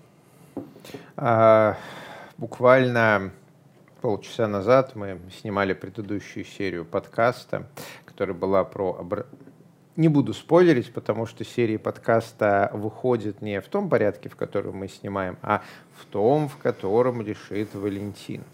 А, 1.17 1.77
буквально 2.37 3.33
полчаса 4.01 4.47
назад 4.47 4.95
мы 4.95 5.19
снимали 5.41 5.73
предыдущую 5.73 6.45
серию 6.45 6.85
подкаста, 6.85 7.67
которая 8.05 8.37
была 8.37 8.65
про... 8.65 9.27
Не 9.97 10.09
буду 10.09 10.35
спойлерить, 10.35 10.93
потому 10.93 11.25
что 11.25 11.45
серии 11.45 11.79
подкаста 11.79 12.71
выходят 12.75 13.41
не 13.41 13.61
в 13.61 13.69
том 13.69 13.89
порядке, 13.89 14.29
в 14.29 14.37
котором 14.37 14.77
мы 14.77 14.89
снимаем, 14.89 15.39
а 15.41 15.63
в 15.99 16.05
том, 16.05 16.49
в 16.49 16.59
котором 16.59 17.23
решит 17.23 17.75
Валентин. 17.75 18.45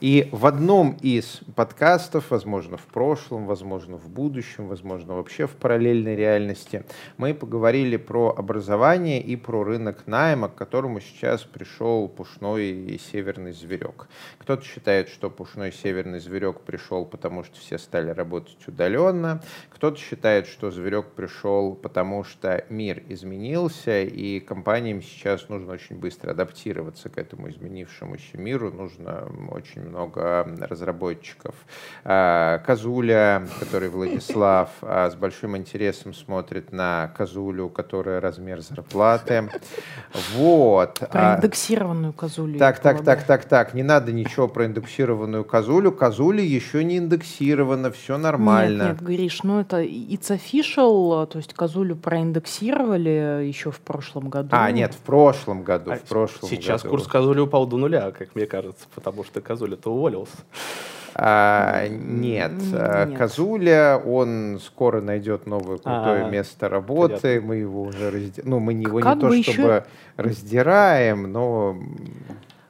И 0.00 0.28
в 0.30 0.44
одном 0.44 0.96
из 1.00 1.40
подкастов, 1.54 2.30
возможно, 2.30 2.76
в 2.76 2.86
прошлом, 2.86 3.46
возможно, 3.46 3.96
в 3.96 4.10
будущем, 4.10 4.68
возможно, 4.68 5.14
вообще 5.14 5.46
в 5.46 5.52
параллельной 5.52 6.16
реальности, 6.16 6.84
мы 7.16 7.32
поговорили 7.32 7.96
про 7.96 8.34
образование 8.36 9.22
и 9.22 9.36
про 9.36 9.64
рынок 9.64 10.06
найма, 10.06 10.48
к 10.48 10.54
которому 10.54 11.00
сейчас 11.00 11.44
пришел 11.44 12.08
пушной 12.08 12.70
и 12.70 12.98
северный 12.98 13.52
зверек. 13.52 14.08
Кто-то 14.38 14.64
считает, 14.64 15.08
что 15.08 15.30
пушной 15.30 15.72
северный 15.72 16.20
зверек 16.20 16.60
пришел, 16.60 17.06
потому 17.06 17.42
что 17.44 17.58
все 17.58 17.78
стали 17.78 18.10
работать 18.10 18.58
удаленно. 18.68 19.42
Кто-то 19.70 19.98
считает, 19.98 20.46
что 20.46 20.70
зверек 20.70 21.06
пришел, 21.16 21.74
потому 21.74 22.24
что 22.24 22.64
мир 22.68 23.02
изменился, 23.08 24.02
и 24.02 24.40
компаниям 24.40 25.02
сейчас 25.02 25.48
нужно 25.48 25.72
очень 25.72 25.96
быстро 25.96 26.32
адаптироваться 26.32 27.08
к 27.08 27.18
этому 27.18 27.48
изменившемуся 27.48 28.36
миру. 28.36 28.70
Нужно 28.70 29.28
очень 29.50 29.65
много 29.74 30.46
разработчиков. 30.60 31.54
А, 32.04 32.58
Казуля, 32.58 33.46
который 33.60 33.88
Владислав 33.88 34.70
а, 34.82 35.10
с 35.10 35.14
большим 35.14 35.56
интересом 35.56 36.14
смотрит 36.14 36.72
на 36.72 37.12
Казулю, 37.16 37.68
которая 37.68 38.20
размер 38.20 38.60
зарплаты. 38.60 39.50
Вот. 40.34 41.02
Проиндексированную 41.10 42.12
Казулю. 42.12 42.58
Так, 42.58 42.78
так, 42.78 43.04
так, 43.04 43.24
так, 43.24 43.44
так. 43.44 43.74
Не 43.74 43.82
надо 43.82 44.12
ничего 44.12 44.48
про 44.48 44.66
индексированную 44.66 45.44
Казулю. 45.44 45.92
Казуля 45.92 46.42
еще 46.42 46.84
не 46.84 46.98
индексирована, 46.98 47.90
все 47.90 48.18
нормально. 48.18 48.82
Нет, 48.82 49.00
нет, 49.00 49.02
Гриш, 49.02 49.42
ну 49.42 49.60
это 49.60 49.82
it's 49.82 50.30
official, 50.30 51.26
то 51.26 51.38
есть 51.38 51.54
Казулю 51.54 51.96
проиндексировали 51.96 53.44
еще 53.44 53.70
в 53.70 53.80
прошлом 53.80 54.28
году. 54.28 54.50
А, 54.52 54.70
нет, 54.70 54.94
в 54.94 54.98
прошлом 54.98 55.62
году. 55.62 55.92
А 55.92 55.96
в 55.96 56.02
прошлом 56.02 56.48
сейчас 56.48 56.82
году. 56.82 56.90
курс 56.90 57.06
Казули 57.06 57.40
упал 57.40 57.66
до 57.66 57.76
нуля, 57.76 58.10
как 58.10 58.34
мне 58.34 58.46
кажется, 58.46 58.86
потому 58.94 59.24
что 59.24 59.40
Казуля-то 59.56 59.90
уволился. 59.90 60.36
А, 61.14 61.88
нет. 61.88 62.52
А, 62.74 63.06
нет, 63.06 63.18
Казуля, 63.18 63.96
он 64.04 64.60
скоро 64.62 65.00
найдет 65.00 65.46
новое 65.46 65.78
крутое 65.78 66.24
А-а-а. 66.24 66.30
место 66.30 66.68
работы. 66.68 67.20
Понятно. 67.20 67.48
Мы 67.48 67.56
его 67.56 67.82
уже 67.82 68.10
разди... 68.10 68.42
ну 68.44 68.60
мы 68.60 68.74
его 68.74 69.00
как 69.00 69.14
не 69.16 69.20
то 69.22 69.32
еще... 69.32 69.52
чтобы 69.52 69.84
раздираем, 70.16 71.32
но 71.32 71.78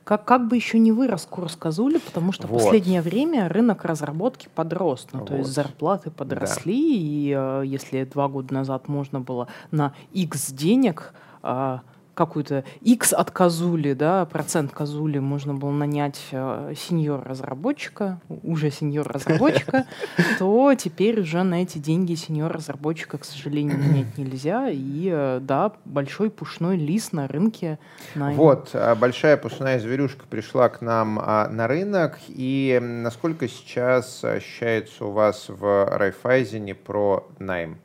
как, 0.05 0.25
как 0.25 0.46
бы 0.46 0.55
еще 0.55 0.79
не 0.79 0.92
вырос 0.92 1.27
курс 1.29 1.57
Казули, 1.57 1.99
потому 1.99 2.31
что 2.31 2.46
вот. 2.46 2.61
в 2.61 2.64
последнее 2.64 3.03
время 3.03 3.49
рынок 3.49 3.85
разработки 3.85 4.49
подрос. 4.55 5.09
Ну, 5.12 5.18
вот. 5.18 5.29
То 5.29 5.37
есть 5.38 5.51
зарплаты 5.51 6.12
подросли, 6.12 6.72
да. 6.72 6.96
и 6.96 7.35
э, 7.37 7.62
если 7.66 8.05
два 8.05 8.29
года 8.29 8.55
назад 8.55 8.87
можно 8.87 9.20
было 9.20 9.49
на 9.72 9.92
X 10.12 10.53
денег 10.53 11.12
э, 11.42 11.79
какую-то 12.16 12.64
X 12.81 13.12
от 13.12 13.31
Казули, 13.31 13.92
да, 13.92 14.24
процент 14.24 14.72
Казули 14.72 15.18
можно 15.18 15.55
было 15.55 15.70
нанять 15.70 16.18
э, 16.33 16.72
сеньор-разработчика, 16.76 18.20
уже 18.42 18.70
сеньор-разработчика, 18.70 19.85
то 20.38 20.74
теперь 20.74 21.20
уже 21.20 21.42
на 21.42 21.62
эти 21.62 21.76
деньги 21.76 22.14
сеньор-разработчика, 22.14 23.18
к 23.18 23.24
сожалению, 23.24 23.79
нанять 23.87 24.16
нельзя. 24.16 24.68
И 24.70 25.11
э, 25.12 25.40
да, 25.42 25.72
большой 25.85 26.31
пушной 26.31 26.79
лис 26.79 27.12
на 27.12 27.29
рынке. 27.29 27.79
На... 28.14 28.31
Вот, 28.31 28.70
а 28.72 28.94
большая 28.94 29.37
пушная 29.37 29.79
зверюшка 29.79 30.24
пришла 30.29 30.70
к 30.70 30.81
нам 30.81 31.20
а, 31.22 31.48
на 31.48 31.68
рынок. 31.68 32.18
И 32.29 32.81
насколько 32.83 33.46
сейчас 33.46 34.24
ощущается 34.24 35.05
у 35.05 35.11
вас 35.11 35.46
в 35.48 35.98
Райфайзене 35.98 36.74
про 36.74 37.29
найм? 37.38 37.79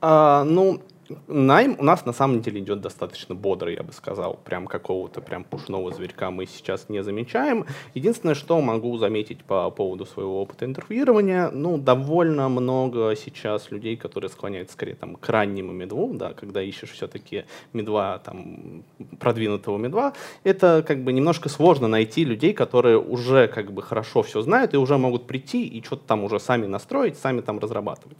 А, 0.00 0.42
ну, 0.44 0.82
Найм 1.26 1.76
у 1.78 1.84
нас 1.84 2.04
на 2.06 2.12
самом 2.12 2.40
деле 2.40 2.60
идет 2.60 2.80
достаточно 2.80 3.34
бодро, 3.34 3.70
я 3.70 3.82
бы 3.82 3.92
сказал. 3.92 4.38
Прям 4.44 4.66
какого-то 4.66 5.20
прям 5.20 5.44
пушного 5.44 5.92
зверька 5.92 6.30
мы 6.30 6.46
сейчас 6.46 6.88
не 6.88 7.02
замечаем. 7.02 7.66
Единственное, 7.94 8.34
что 8.34 8.60
могу 8.60 8.96
заметить 8.98 9.44
по 9.44 9.70
поводу 9.70 10.06
своего 10.06 10.42
опыта 10.42 10.64
интервьюирования, 10.64 11.50
ну, 11.50 11.78
довольно 11.78 12.48
много 12.48 13.14
сейчас 13.16 13.70
людей, 13.70 13.96
которые 13.96 14.30
склоняются 14.30 14.74
скорее 14.74 14.94
там 14.94 15.16
к 15.16 15.28
раннему 15.28 15.72
медву, 15.72 16.12
да, 16.14 16.32
когда 16.32 16.62
ищешь 16.62 16.90
все-таки 16.90 17.44
медва, 17.72 18.18
там, 18.18 18.84
продвинутого 19.18 19.78
медва, 19.78 20.12
это 20.44 20.84
как 20.86 21.04
бы 21.04 21.12
немножко 21.12 21.48
сложно 21.48 21.88
найти 21.88 22.24
людей, 22.24 22.52
которые 22.52 22.98
уже 22.98 23.48
как 23.48 23.72
бы 23.72 23.82
хорошо 23.82 24.22
все 24.22 24.42
знают 24.42 24.74
и 24.74 24.76
уже 24.76 24.98
могут 24.98 25.26
прийти 25.26 25.66
и 25.66 25.82
что-то 25.82 26.06
там 26.06 26.24
уже 26.24 26.40
сами 26.40 26.66
настроить, 26.66 27.18
сами 27.18 27.40
там 27.40 27.58
разрабатывать. 27.58 28.16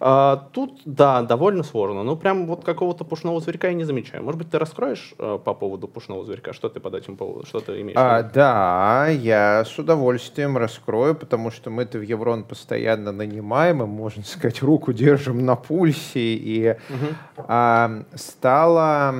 А, 0.00 0.48
тут, 0.52 0.80
да, 0.84 1.22
довольно 1.22 1.62
сложно, 1.62 2.02
но 2.02 2.16
прям 2.26 2.46
вот 2.46 2.64
какого-то 2.64 3.04
пушного 3.04 3.40
зверька 3.40 3.68
я 3.68 3.74
не 3.74 3.84
замечаю. 3.84 4.24
Может 4.24 4.38
быть, 4.38 4.50
ты 4.50 4.58
раскроешь 4.58 5.14
э, 5.16 5.38
по 5.44 5.54
поводу 5.54 5.86
пушного 5.86 6.24
зверька? 6.24 6.52
Что 6.52 6.68
ты 6.68 6.80
под 6.80 6.94
этим 6.94 7.16
поводом, 7.16 7.46
что 7.46 7.60
ты 7.60 7.80
имеешь? 7.82 7.96
А, 7.96 8.24
да, 8.24 9.06
я 9.06 9.64
с 9.64 9.78
удовольствием 9.78 10.58
раскрою, 10.58 11.14
потому 11.14 11.52
что 11.52 11.70
мы-то 11.70 11.98
в 11.98 12.02
Еврон 12.02 12.42
постоянно 12.42 13.12
нанимаем, 13.12 13.80
и, 13.80 13.86
можно 13.86 14.24
сказать, 14.24 14.60
руку 14.60 14.92
держим 14.92 15.46
на 15.46 15.54
пульсе, 15.54 16.34
и 16.34 16.70
угу. 16.70 17.14
а, 17.46 18.02
стало 18.16 19.14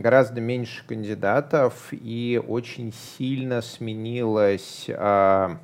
гораздо 0.00 0.40
меньше 0.40 0.84
кандидатов, 0.88 1.74
и 1.92 2.42
очень 2.48 2.92
сильно 3.16 3.62
сменилась 3.62 4.86
а, 4.88 5.58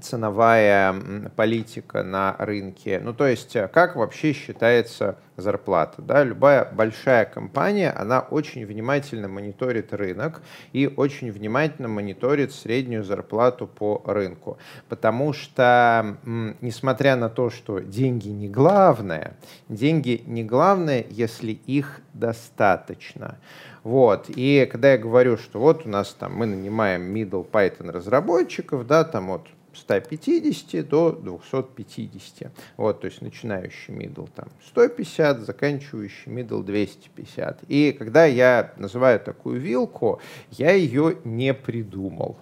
ценовая 0.00 0.94
политика 1.36 2.02
на 2.02 2.34
рынке. 2.38 3.00
Ну, 3.02 3.12
то 3.12 3.26
есть, 3.26 3.54
э, 3.56 3.68
как 3.68 3.96
вообще 3.96 4.32
считается 4.32 5.18
зарплата? 5.36 6.02
Да? 6.02 6.24
Любая 6.24 6.64
большая 6.72 7.24
компания, 7.24 7.90
она 7.90 8.20
очень 8.20 8.64
внимательно 8.64 9.28
мониторит 9.28 9.92
рынок 9.92 10.42
и 10.72 10.86
очень 10.86 11.30
внимательно 11.30 11.88
мониторит 11.88 12.52
среднюю 12.52 13.04
зарплату 13.04 13.66
по 13.66 14.02
рынку. 14.04 14.58
Потому 14.88 15.32
что, 15.32 16.16
несмотря 16.60 17.16
на 17.16 17.28
то, 17.28 17.50
что 17.50 17.80
деньги 17.80 18.28
не 18.28 18.48
главное, 18.48 19.36
деньги 19.68 20.22
не 20.26 20.44
главное, 20.44 21.04
если 21.10 21.52
их 21.52 22.00
достаточно. 22.14 23.38
Вот. 23.84 24.26
И 24.28 24.68
когда 24.70 24.92
я 24.92 24.98
говорю, 24.98 25.36
что 25.36 25.58
вот 25.58 25.86
у 25.86 25.88
нас 25.88 26.14
там 26.14 26.36
мы 26.36 26.46
нанимаем 26.46 27.14
middle 27.14 27.48
Python 27.48 27.90
разработчиков, 27.90 28.86
да, 28.86 29.04
там 29.04 29.28
вот 29.28 29.48
150 29.74 30.88
до 30.88 31.12
250. 31.12 32.52
Вот, 32.76 33.00
то 33.00 33.06
есть 33.06 33.22
начинающий 33.22 33.94
middle 33.94 34.28
там 34.34 34.48
150, 34.66 35.40
заканчивающий 35.40 36.30
middle 36.30 36.62
250. 36.62 37.64
И 37.68 37.92
когда 37.92 38.24
я 38.26 38.72
называю 38.76 39.18
такую 39.18 39.60
вилку, 39.60 40.20
я 40.50 40.72
ее 40.72 41.16
не 41.24 41.54
придумал. 41.54 42.36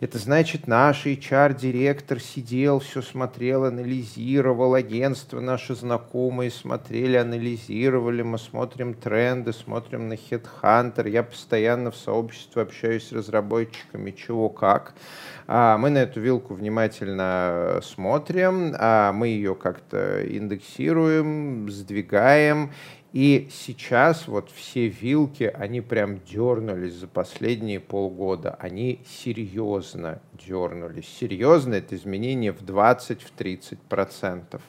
Это 0.00 0.18
значит, 0.18 0.66
наш 0.66 1.06
HR-директор 1.06 2.20
сидел, 2.20 2.80
все 2.80 3.02
смотрел, 3.02 3.64
анализировал, 3.64 4.74
агентство 4.74 5.40
наши 5.40 5.74
знакомые 5.74 6.50
смотрели, 6.50 7.16
анализировали, 7.16 8.22
мы 8.22 8.38
смотрим 8.38 8.94
тренды, 8.94 9.52
смотрим 9.52 10.08
на 10.08 10.14
Headhunter, 10.14 11.08
я 11.08 11.22
постоянно 11.22 11.90
в 11.90 11.96
сообществе 11.96 12.62
общаюсь 12.62 13.08
с 13.08 13.12
разработчиками, 13.12 14.10
чего 14.10 14.48
как. 14.48 14.94
А 15.46 15.76
мы 15.78 15.90
на 15.90 15.98
эту 15.98 16.20
вилку 16.20 16.54
внимательно 16.54 16.73
смотрим, 17.82 18.74
а 18.78 19.12
мы 19.12 19.28
ее 19.28 19.54
как-то 19.54 20.22
индексируем, 20.26 21.70
сдвигаем. 21.70 22.70
И 23.14 23.48
сейчас 23.48 24.26
вот 24.26 24.50
все 24.50 24.88
вилки, 24.88 25.44
они 25.44 25.80
прям 25.80 26.18
дернулись 26.24 26.94
за 26.94 27.06
последние 27.06 27.78
полгода. 27.78 28.56
Они 28.58 29.04
серьезно 29.06 30.20
дернулись. 30.32 31.06
Серьезно 31.20 31.74
это 31.74 31.94
изменение 31.94 32.52
в 32.52 32.62
20-30%. 32.62 33.78
процентов. 33.88 34.62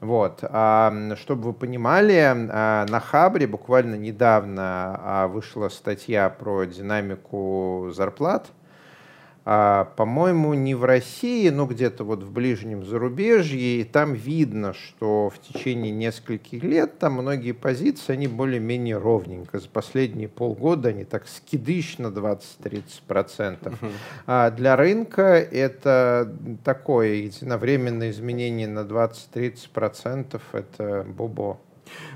Вот. 0.00 0.38
А, 0.42 1.14
чтобы 1.16 1.42
вы 1.48 1.52
понимали, 1.52 2.22
а, 2.24 2.86
на 2.88 3.00
Хабре 3.00 3.46
буквально 3.46 3.96
недавно 3.96 4.62
а, 4.98 5.28
вышла 5.28 5.68
статья 5.68 6.30
про 6.30 6.64
динамику 6.64 7.90
зарплат 7.94 8.50
а, 9.44 9.86
по-моему, 9.96 10.54
не 10.54 10.74
в 10.74 10.84
России, 10.84 11.48
но 11.48 11.66
где-то 11.66 12.04
вот 12.04 12.22
в 12.22 12.30
ближнем 12.30 12.84
зарубежье, 12.84 13.80
и 13.80 13.84
там 13.84 14.12
видно, 14.12 14.74
что 14.74 15.30
в 15.30 15.38
течение 15.40 15.92
нескольких 15.92 16.62
лет 16.62 16.98
там 16.98 17.14
многие 17.14 17.52
позиции, 17.52 18.12
они 18.12 18.28
более-менее 18.28 18.98
ровненько. 18.98 19.58
За 19.58 19.68
последние 19.68 20.28
полгода 20.28 20.90
они 20.90 21.04
так 21.04 21.26
скидыш 21.26 21.98
на 21.98 22.08
20-30%. 22.08 22.90
Uh-huh. 23.08 23.92
А 24.26 24.50
для 24.50 24.76
рынка 24.76 25.22
это 25.22 26.32
такое 26.64 27.14
единовременное 27.14 28.10
изменение 28.10 28.68
на 28.68 28.80
20-30%, 28.80 30.40
это 30.52 31.06
бобо. 31.08 31.58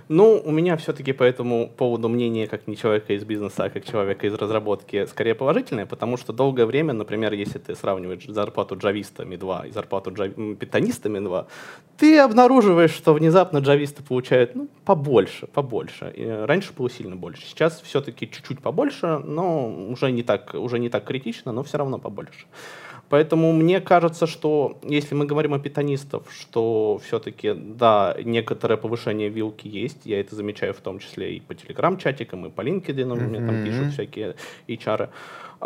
Ну, 0.09 0.41
у 0.45 0.51
меня 0.51 0.77
все-таки 0.77 1.13
по 1.13 1.23
этому 1.23 1.71
поводу 1.77 2.09
мнение 2.09 2.47
как 2.47 2.67
не 2.67 2.77
человека 2.77 3.15
из 3.15 3.25
бизнеса, 3.25 3.65
а 3.65 3.71
как 3.71 3.85
человека 3.85 4.27
из 4.27 4.35
разработки 4.35 5.07
скорее 5.07 5.35
положительное, 5.35 5.87
потому 5.87 6.17
что 6.17 6.33
долгое 6.33 6.67
время, 6.67 6.93
например, 6.93 7.33
если 7.33 7.59
ты 7.59 7.75
сравниваешь 7.75 8.25
зарплату 8.27 8.77
джавистами 8.77 9.37
2 9.37 9.67
и 9.67 9.71
зарплату 9.71 10.13
джав... 10.13 10.35
питанистами 10.59 11.21
2, 11.21 11.47
ты 11.97 12.19
обнаруживаешь, 12.19 12.93
что 12.93 13.15
внезапно 13.15 13.59
джависты 13.59 14.03
получают 14.03 14.55
ну, 14.55 14.69
побольше, 14.85 15.47
побольше. 15.47 16.13
И 16.15 16.27
раньше 16.27 16.73
было 16.77 16.91
сильно 16.91 17.17
больше. 17.17 17.47
Сейчас 17.47 17.81
все-таки 17.81 18.31
чуть-чуть 18.31 18.61
побольше, 18.61 19.19
но 19.19 19.89
уже 19.89 20.11
не 20.13 20.23
так, 20.23 20.55
уже 20.55 20.79
не 20.79 20.91
так 20.91 21.05
критично, 21.05 21.53
но 21.53 21.63
все 21.63 21.79
равно 21.79 21.99
побольше. 21.99 22.47
Поэтому 23.15 23.53
мне 23.53 23.81
кажется, 23.81 24.27
что 24.27 24.77
если 24.83 25.15
мы 25.15 25.25
говорим 25.25 25.55
о 25.55 25.61
питонистов, 25.61 26.25
что 26.37 27.01
все-таки, 27.05 27.55
да, 27.55 28.17
некоторое 28.25 28.77
повышение 28.77 29.29
вилки 29.29 29.69
есть, 29.69 29.99
я 30.05 30.19
это 30.19 30.35
замечаю 30.35 30.75
в 30.75 30.79
том 30.79 30.99
числе 30.99 31.37
и 31.37 31.39
по 31.39 31.55
телеграм-чатикам, 31.55 32.47
и 32.47 32.51
по 32.51 32.63
LinkedIn, 32.63 33.07
mm-hmm. 33.07 33.29
мне 33.29 33.39
там 33.39 33.65
пишут 33.65 33.93
всякие 33.93 34.35
HR. 34.67 35.03
А, 35.03 35.11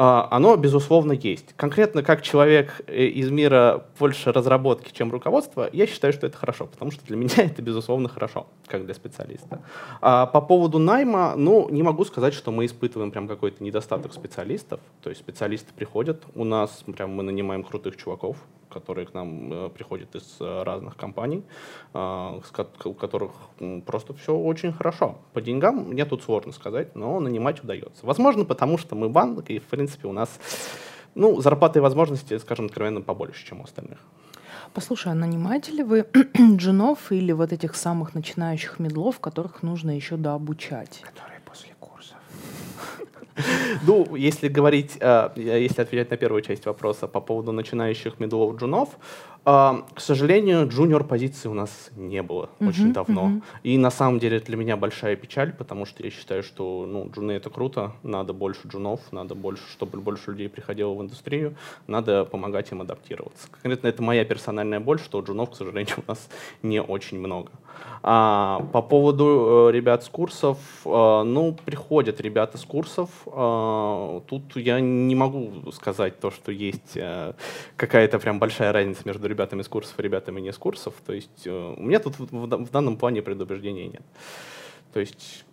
оно, 0.01 0.57
безусловно, 0.57 1.11
есть. 1.11 1.55
Конкретно 1.57 2.05
как 2.05 2.23
человек 2.23 2.83
э, 2.87 3.07
из 3.07 3.31
мира 3.31 3.85
больше 3.99 4.31
разработки, 4.31 4.93
чем 4.93 5.11
руководства, 5.11 5.69
я 5.73 5.89
считаю, 5.89 6.13
что 6.13 6.29
это 6.29 6.37
хорошо, 6.37 6.67
потому 6.67 6.93
что 6.93 7.05
для 7.05 7.17
меня 7.17 7.35
это, 7.37 7.63
безусловно, 7.63 8.09
хорошо, 8.09 8.47
как 8.69 8.85
для 8.85 8.95
специалиста. 8.95 9.61
А 10.01 10.27
по 10.27 10.41
поводу 10.41 10.79
найма, 10.79 11.35
ну, 11.37 11.69
не 11.71 11.83
могу 11.83 12.05
сказать, 12.05 12.33
что 12.33 12.53
мы 12.53 12.67
испытываем 12.67 13.11
прям 13.11 13.27
какой-то 13.27 13.65
недостаток 13.65 14.13
специалистов. 14.13 14.79
То 15.03 15.11
есть 15.11 15.21
специалисты 15.21 15.73
приходят, 15.75 16.23
у 16.37 16.45
нас 16.45 16.85
прям 16.97 17.11
мы 17.11 17.25
нанимаем 17.25 17.65
крутых 17.65 17.97
чуваков, 17.97 18.37
которые 18.71 19.07
к 19.07 19.15
нам 19.15 19.53
э, 19.53 19.69
приходят 19.71 20.15
из 20.15 20.37
э, 20.41 20.63
разных 20.63 20.97
компаний, 20.97 21.43
э, 21.95 22.41
у 22.85 22.95
которых 22.95 23.33
просто 23.87 24.15
все 24.15 24.35
очень 24.37 24.73
хорошо. 24.73 25.19
По 25.33 25.41
деньгам 25.41 25.91
мне 25.91 26.05
тут 26.05 26.23
сложно 26.23 26.53
сказать, 26.53 26.95
но 26.97 27.21
нанимать 27.21 27.63
удается. 27.63 28.07
Возможно, 28.07 28.45
потому 28.45 28.79
что 28.79 28.95
мы 28.95 29.09
банк, 29.09 29.51
и, 29.51 29.59
в 29.59 29.65
принципе, 29.65 30.09
у 30.09 30.13
нас 30.13 30.29
ну, 31.15 31.41
зарплаты 31.41 31.79
и 31.79 31.83
возможности, 31.83 32.39
скажем 32.39 32.67
откровенно, 32.67 33.01
побольше, 33.01 33.47
чем 33.47 33.61
у 33.61 33.65
остальных. 33.65 33.99
Послушай, 34.75 35.13
а 35.13 35.15
нанимаете 35.15 35.73
ли 35.73 35.83
вы 35.83 36.07
джунов 36.57 37.11
или 37.11 37.33
вот 37.33 37.53
этих 37.53 37.75
самых 37.75 38.15
начинающих 38.15 38.79
медлов, 38.79 39.19
которых 39.19 39.63
нужно 39.63 39.97
еще 39.97 40.17
дообучать? 40.17 41.03
Которые 41.03 41.28
Ну, 43.87 44.17
если 44.17 44.49
говорить, 44.49 44.97
э, 45.01 45.31
если 45.37 45.83
отвечать 45.83 46.11
на 46.11 46.17
первую 46.17 46.43
часть 46.43 46.67
вопроса 46.67 47.07
по 47.07 47.21
поводу 47.21 47.53
начинающих 47.53 48.21
медлов 48.21 48.57
джунов, 48.57 48.89
э, 49.45 49.83
к 49.95 50.01
сожалению, 50.01 50.69
джуниор 50.69 51.05
позиции 51.05 51.49
у 51.49 51.55
нас 51.55 51.91
не 51.97 52.23
было 52.23 52.51
очень 52.61 52.93
давно. 52.93 53.41
И 53.63 53.79
на 53.79 53.91
самом 53.91 54.19
деле 54.19 54.41
для 54.41 54.57
меня 54.57 54.77
большая 54.77 55.17
печаль, 55.17 55.53
потому 55.53 55.87
что 55.87 56.03
я 56.03 56.11
считаю, 56.11 56.43
что 56.43 56.87
ну, 56.89 57.11
джуны 57.11 57.33
это 57.33 57.51
круто, 57.51 57.93
надо 58.03 58.33
больше 58.33 58.69
джунов, 58.69 59.01
надо 59.13 59.35
больше, 59.35 59.63
чтобы 59.71 60.01
больше 60.01 60.31
людей 60.33 60.49
приходило 60.49 60.95
в 60.95 61.01
индустрию, 61.03 61.55
надо 61.87 62.25
помогать 62.25 62.73
им 62.73 62.81
адаптироваться. 62.81 63.49
Конкретно 63.51 63.89
это 63.89 64.03
моя 64.03 64.25
персональная 64.25 64.81
боль, 64.81 64.99
что 64.99 65.21
джунов, 65.21 65.51
к 65.51 65.57
сожалению, 65.57 65.97
у 66.07 66.11
нас 66.11 66.29
не 66.63 66.83
очень 66.83 67.19
много. 67.19 67.51
А, 68.03 68.61
по 68.73 68.83
поводу 68.83 69.69
э, 69.69 69.73
ребят 69.73 70.05
с 70.05 70.09
курсов, 70.09 70.59
ну, 70.85 71.57
приходят 71.65 72.21
ребята 72.21 72.59
с 72.59 72.65
курсов. 72.65 73.11
Э, 73.35 74.21
тут 74.27 74.57
я 74.57 74.81
не 74.81 75.15
могу 75.15 75.71
сказать 75.73 76.21
то, 76.21 76.31
что 76.31 76.53
есть 76.53 76.97
э, 76.97 77.35
какая-то 77.77 78.19
прям 78.19 78.39
большая 78.39 78.73
разница 78.73 79.03
между 79.05 79.29
ребятами 79.29 79.63
с 79.63 79.69
курсов 79.69 79.99
и 79.99 80.03
ребятами 80.03 80.41
не 80.41 80.53
с 80.53 80.59
курсов. 80.59 80.95
То 81.07 81.13
есть 81.13 81.47
э, 81.47 81.75
у 81.77 81.83
меня 81.83 81.99
тут 81.99 82.19
в, 82.19 82.71
данном 82.71 82.97
плане 82.97 83.23
предубеждений 83.23 83.89
нет. 83.89 84.03
То 84.93 85.01
есть 85.01 85.45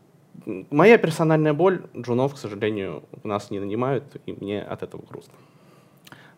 моя 0.69 0.97
персональная 0.97 1.53
боль, 1.53 1.85
джунов, 1.95 2.35
к 2.35 2.37
сожалению, 2.37 3.03
у 3.23 3.27
нас 3.27 3.51
не 3.51 3.59
нанимают, 3.59 4.03
и 4.25 4.33
мне 4.33 4.61
от 4.61 4.83
этого 4.83 5.01
грустно. 5.09 5.33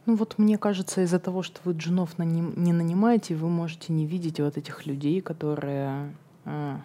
Ну 0.06 0.15
вот 0.15 0.38
мне 0.38 0.58
кажется, 0.58 1.02
из-за 1.02 1.19
того, 1.19 1.43
что 1.43 1.60
вы 1.65 1.73
джунов 1.73 2.17
не 2.17 2.73
нанимаете, 2.73 3.36
вы 3.36 3.50
можете 3.50 3.91
не 3.91 4.06
видеть 4.06 4.39
вот 4.39 4.58
этих 4.58 4.86
людей, 4.86 5.21
которые 5.21 6.15
а, 6.45 6.80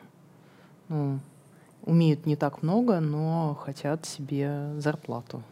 ну, 0.88 1.20
умеют 1.84 2.26
не 2.26 2.36
так 2.36 2.62
много, 2.62 3.00
но 3.00 3.56
хотят 3.60 4.06
себе 4.06 4.72
зарплату. 4.78 5.42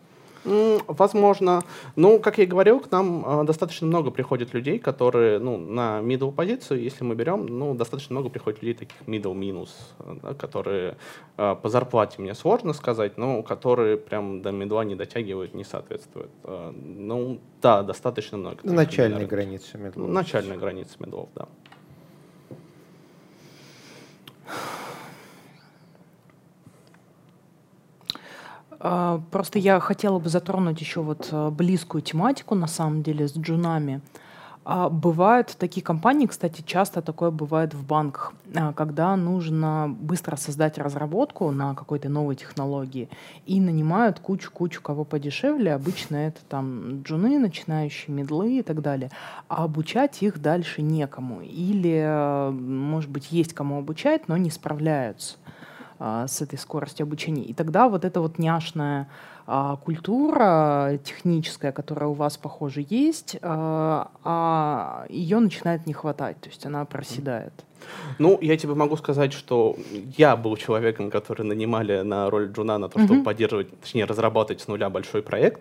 Возможно. 0.45 1.63
Ну, 1.97 2.19
как 2.19 2.39
я 2.39 2.45
и 2.45 2.47
говорил, 2.47 2.81
к 2.81 2.91
нам 2.91 3.43
э, 3.43 3.45
достаточно 3.45 3.87
много 3.87 4.11
приходит 4.11 4.55
людей, 4.55 4.79
которые, 4.79 5.39
ну, 5.39 5.59
на 5.59 6.01
middle 6.01 6.33
позицию, 6.33 6.83
если 6.83 7.05
мы 7.05 7.15
берем, 7.15 7.47
ну, 7.47 7.75
достаточно 7.75 8.15
много 8.15 8.31
приходит 8.31 8.63
людей 8.63 8.75
таких 8.75 8.97
middle 9.07 9.35
минус, 9.35 9.77
да, 10.23 10.35
которые 10.35 10.97
э, 11.37 11.57
по 11.61 11.69
зарплате 11.69 12.23
мне 12.23 12.35
сложно 12.35 12.73
сказать, 12.73 13.19
но 13.19 13.43
которые 13.43 13.99
прям 13.99 14.41
до 14.41 14.51
мидла 14.51 14.83
не 14.83 14.95
дотягивают, 14.95 15.55
не 15.55 15.65
соответствуют. 15.65 16.31
Э, 16.45 16.73
ну, 16.73 17.39
да, 17.61 17.83
достаточно 17.83 18.39
много. 18.39 18.59
Начальная 18.63 19.27
граница 19.27 19.77
медлов. 19.77 20.09
Начальная 20.09 20.57
граница 20.57 20.97
медлов, 20.99 21.29
да. 21.35 21.49
Просто 29.31 29.59
я 29.59 29.79
хотела 29.81 30.19
бы 30.19 30.29
затронуть 30.29 30.81
еще 30.81 31.03
вот 31.03 31.29
а, 31.33 31.51
близкую 31.51 32.03
тематику, 32.03 32.55
на 32.55 32.67
самом 32.67 33.03
деле, 33.03 33.29
с 33.29 33.37
джунами. 33.37 34.01
А 34.63 34.91
бывают 34.91 35.57
такие 35.59 35.83
компании, 35.83 36.27
кстати, 36.27 36.63
часто 36.63 37.01
такое 37.01 37.31
бывает 37.31 37.73
в 37.73 37.85
банках, 37.87 38.35
а, 38.55 38.73
когда 38.73 39.17
нужно 39.17 39.95
быстро 40.01 40.37
создать 40.37 40.79
разработку 40.79 41.51
на 41.51 41.75
какой-то 41.75 42.09
новой 42.09 42.37
технологии 42.37 43.09
и 43.47 43.61
нанимают 43.61 44.21
кучу-кучу 44.21 44.83
кого 44.83 45.05
подешевле. 45.05 45.75
Обычно 45.75 46.17
это 46.17 46.41
там 46.49 47.03
джуны, 47.03 47.39
начинающие 47.39 48.15
медлы 48.15 48.59
и 48.59 48.63
так 48.63 48.81
далее. 48.81 49.11
А 49.49 49.65
обучать 49.65 50.23
их 50.23 50.41
дальше 50.41 50.83
некому. 50.83 51.41
Или, 51.43 52.51
может 52.51 53.11
быть, 53.11 53.33
есть 53.33 53.55
кому 53.55 53.79
обучать, 53.79 54.29
но 54.29 54.37
не 54.37 54.51
справляются 54.51 55.37
а, 55.45 55.60
с 56.01 56.41
этой 56.41 56.59
скоростью 56.59 57.05
обучения. 57.05 57.45
И 57.45 57.53
тогда 57.53 57.89
вот 57.89 58.07
эта 58.07 58.21
вот 58.21 58.39
няшная 58.39 59.09
а, 59.47 59.77
культура 59.77 60.99
техническая, 61.05 61.73
которая 61.73 62.09
у 62.09 62.15
вас, 62.15 62.39
похоже, 62.39 62.87
есть, 62.89 63.37
а, 63.43 64.11
а 64.25 65.07
ее 65.09 65.41
начинает 65.41 65.87
не 65.87 65.93
хватать, 65.93 66.41
то 66.41 66.49
есть 66.49 66.65
она 66.65 66.85
проседает. 66.85 67.53
Ну, 68.19 68.39
я 68.41 68.57
тебе 68.57 68.75
могу 68.75 68.97
сказать, 68.97 69.33
что 69.33 69.77
я 70.17 70.37
был 70.37 70.57
человеком, 70.57 71.11
который 71.11 71.43
нанимали 71.43 72.03
на 72.03 72.31
роль 72.31 72.51
Джуна 72.53 72.79
на 72.79 72.89
то, 72.89 72.99
чтобы 72.99 73.21
mm-hmm. 73.21 73.25
поддерживать, 73.25 73.81
точнее, 73.81 74.05
разработать 74.05 74.61
с 74.61 74.69
нуля 74.69 74.91
большой 74.91 75.23
проект. 75.23 75.61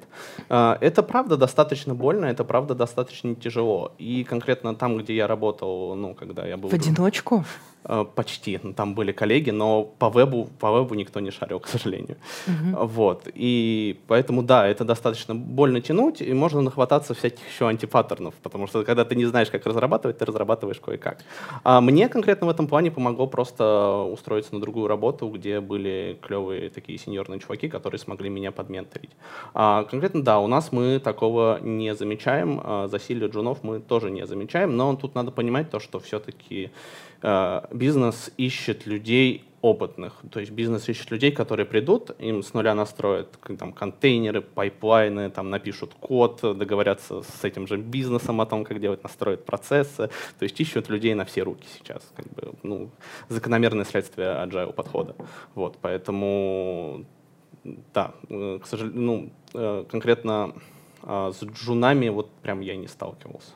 А, 0.50 0.78
это 0.82 1.04
правда 1.04 1.38
достаточно 1.38 1.94
больно, 1.94 2.26
это 2.26 2.44
правда 2.44 2.76
достаточно 2.76 3.36
тяжело. 3.36 3.92
И 3.98 4.24
конкретно 4.24 4.76
там, 4.76 4.98
где 4.98 5.16
я 5.16 5.28
работал, 5.28 5.96
ну, 5.96 6.14
когда 6.14 6.46
я 6.48 6.58
был... 6.58 6.70
В 6.70 6.74
одиночку? 6.74 7.46
Э, 7.86 8.06
почти. 8.16 8.60
Ну, 8.62 8.74
там 8.74 8.94
были 8.94 9.14
коллеги, 9.14 9.52
но 9.52 9.84
по 9.84 10.10
вебу, 10.10 10.50
по 10.60 10.72
вебу 10.72 10.96
никто 10.96 11.22
не 11.22 11.32
шарил, 11.32 11.60
к 11.60 11.68
сожалению. 11.68 12.18
Uh-huh. 12.46 12.86
Вот. 12.88 13.28
И 13.34 13.98
поэтому, 14.08 14.44
да, 14.44 14.68
это 14.68 14.84
достаточно 14.84 15.34
больно 15.34 15.80
тянуть, 15.80 16.22
и 16.22 16.34
можно 16.34 16.62
нахвататься 16.62 17.14
всяких 17.14 17.40
еще 17.50 17.68
антипаттернов, 17.68 18.34
потому 18.44 18.68
что 18.68 18.84
когда 18.84 19.06
ты 19.06 19.16
не 19.16 19.26
знаешь, 19.26 19.50
как 19.50 19.66
разрабатывать, 19.66 20.18
ты 20.18 20.26
разрабатываешь 20.26 20.80
кое-как. 20.80 21.20
А 21.64 21.80
мне 21.80 22.09
конкретно 22.10 22.48
в 22.48 22.50
этом 22.50 22.68
плане 22.68 22.92
помогло 22.92 23.28
просто 23.28 24.08
устроиться 24.12 24.54
на 24.54 24.62
другую 24.62 24.88
работу, 24.88 25.30
где 25.30 25.60
были 25.62 26.18
клевые 26.22 26.70
такие 26.70 26.98
сеньорные 26.98 27.40
чуваки, 27.40 27.70
которые 27.70 28.00
смогли 28.00 28.30
меня 28.30 28.52
подменторить. 28.52 29.12
А, 29.54 29.84
конкретно, 29.84 30.24
да, 30.24 30.40
у 30.40 30.48
нас 30.48 30.72
мы 30.72 31.00
такого 31.00 31.60
не 31.62 31.96
замечаем, 31.96 32.62
а, 32.64 32.88
засилие 32.88 33.30
джунов 33.30 33.64
мы 33.64 33.80
тоже 33.80 34.12
не 34.12 34.26
замечаем, 34.26 34.76
но 34.76 34.96
тут 34.96 35.16
надо 35.16 35.32
понимать 35.32 35.70
то, 35.70 35.80
что 35.80 36.00
все-таки 36.00 36.72
Э, 37.22 37.62
бизнес 37.72 38.32
ищет 38.38 38.86
людей 38.86 39.44
опытных. 39.62 40.14
То 40.32 40.40
есть 40.40 40.52
бизнес 40.52 40.88
ищет 40.90 41.12
людей, 41.12 41.32
которые 41.32 41.66
придут, 41.66 42.12
им 42.20 42.44
с 42.44 42.54
нуля 42.54 42.76
настроят 42.76 43.38
там, 43.58 43.74
контейнеры, 43.74 44.42
пайплайны, 44.42 45.30
там, 45.30 45.50
напишут 45.50 45.94
код, 46.00 46.42
договорятся 46.42 47.22
с 47.22 47.44
этим 47.44 47.68
же 47.68 47.78
бизнесом 47.78 48.42
о 48.42 48.46
том, 48.46 48.64
как 48.64 48.80
делать, 48.80 49.04
настроят 49.04 49.46
процессы. 49.46 50.10
То 50.38 50.44
есть 50.44 50.60
ищут 50.60 50.90
людей 50.90 51.14
на 51.14 51.26
все 51.26 51.44
руки 51.44 51.68
сейчас. 51.78 52.12
Как 52.16 52.26
бы, 52.34 52.54
ну, 52.64 52.90
закономерное 53.28 53.86
следствие 53.86 54.30
agile 54.30 54.74
подхода. 54.74 55.16
Вот, 55.56 55.78
поэтому, 55.82 57.06
да, 57.94 58.14
э, 58.30 58.60
к 58.62 58.68
сожалению, 58.68 59.02
ну, 59.02 59.30
э, 59.54 59.86
конкретно 59.90 60.54
с 61.02 61.42
джунами 61.44 62.10
вот 62.10 62.30
прям 62.42 62.60
я 62.60 62.76
не 62.76 62.88
сталкивался 62.88 63.52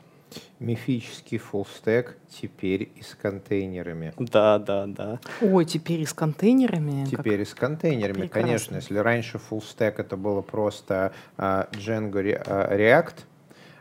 мифический 0.60 1.38
фуллстек 1.38 2.18
теперь 2.30 2.92
и 2.96 3.02
с 3.02 3.16
контейнерами. 3.16 4.14
Да, 4.18 4.60
да, 4.60 4.86
да. 4.88 5.20
Ой, 5.42 5.66
теперь 5.66 6.02
и 6.02 6.06
с 6.06 6.14
контейнерами? 6.14 7.06
Теперь 7.06 7.40
как... 7.40 7.48
и 7.48 7.50
с 7.50 7.54
контейнерами, 7.54 8.22
Прекрасно. 8.22 8.42
конечно. 8.42 8.76
Если 8.76 8.98
раньше 8.98 9.38
фуллстек 9.38 10.00
это 10.00 10.18
было 10.18 10.42
просто 10.42 11.14
uh, 11.38 11.70
Django 11.72 12.24
uh, 12.24 12.78
React, 12.78 13.16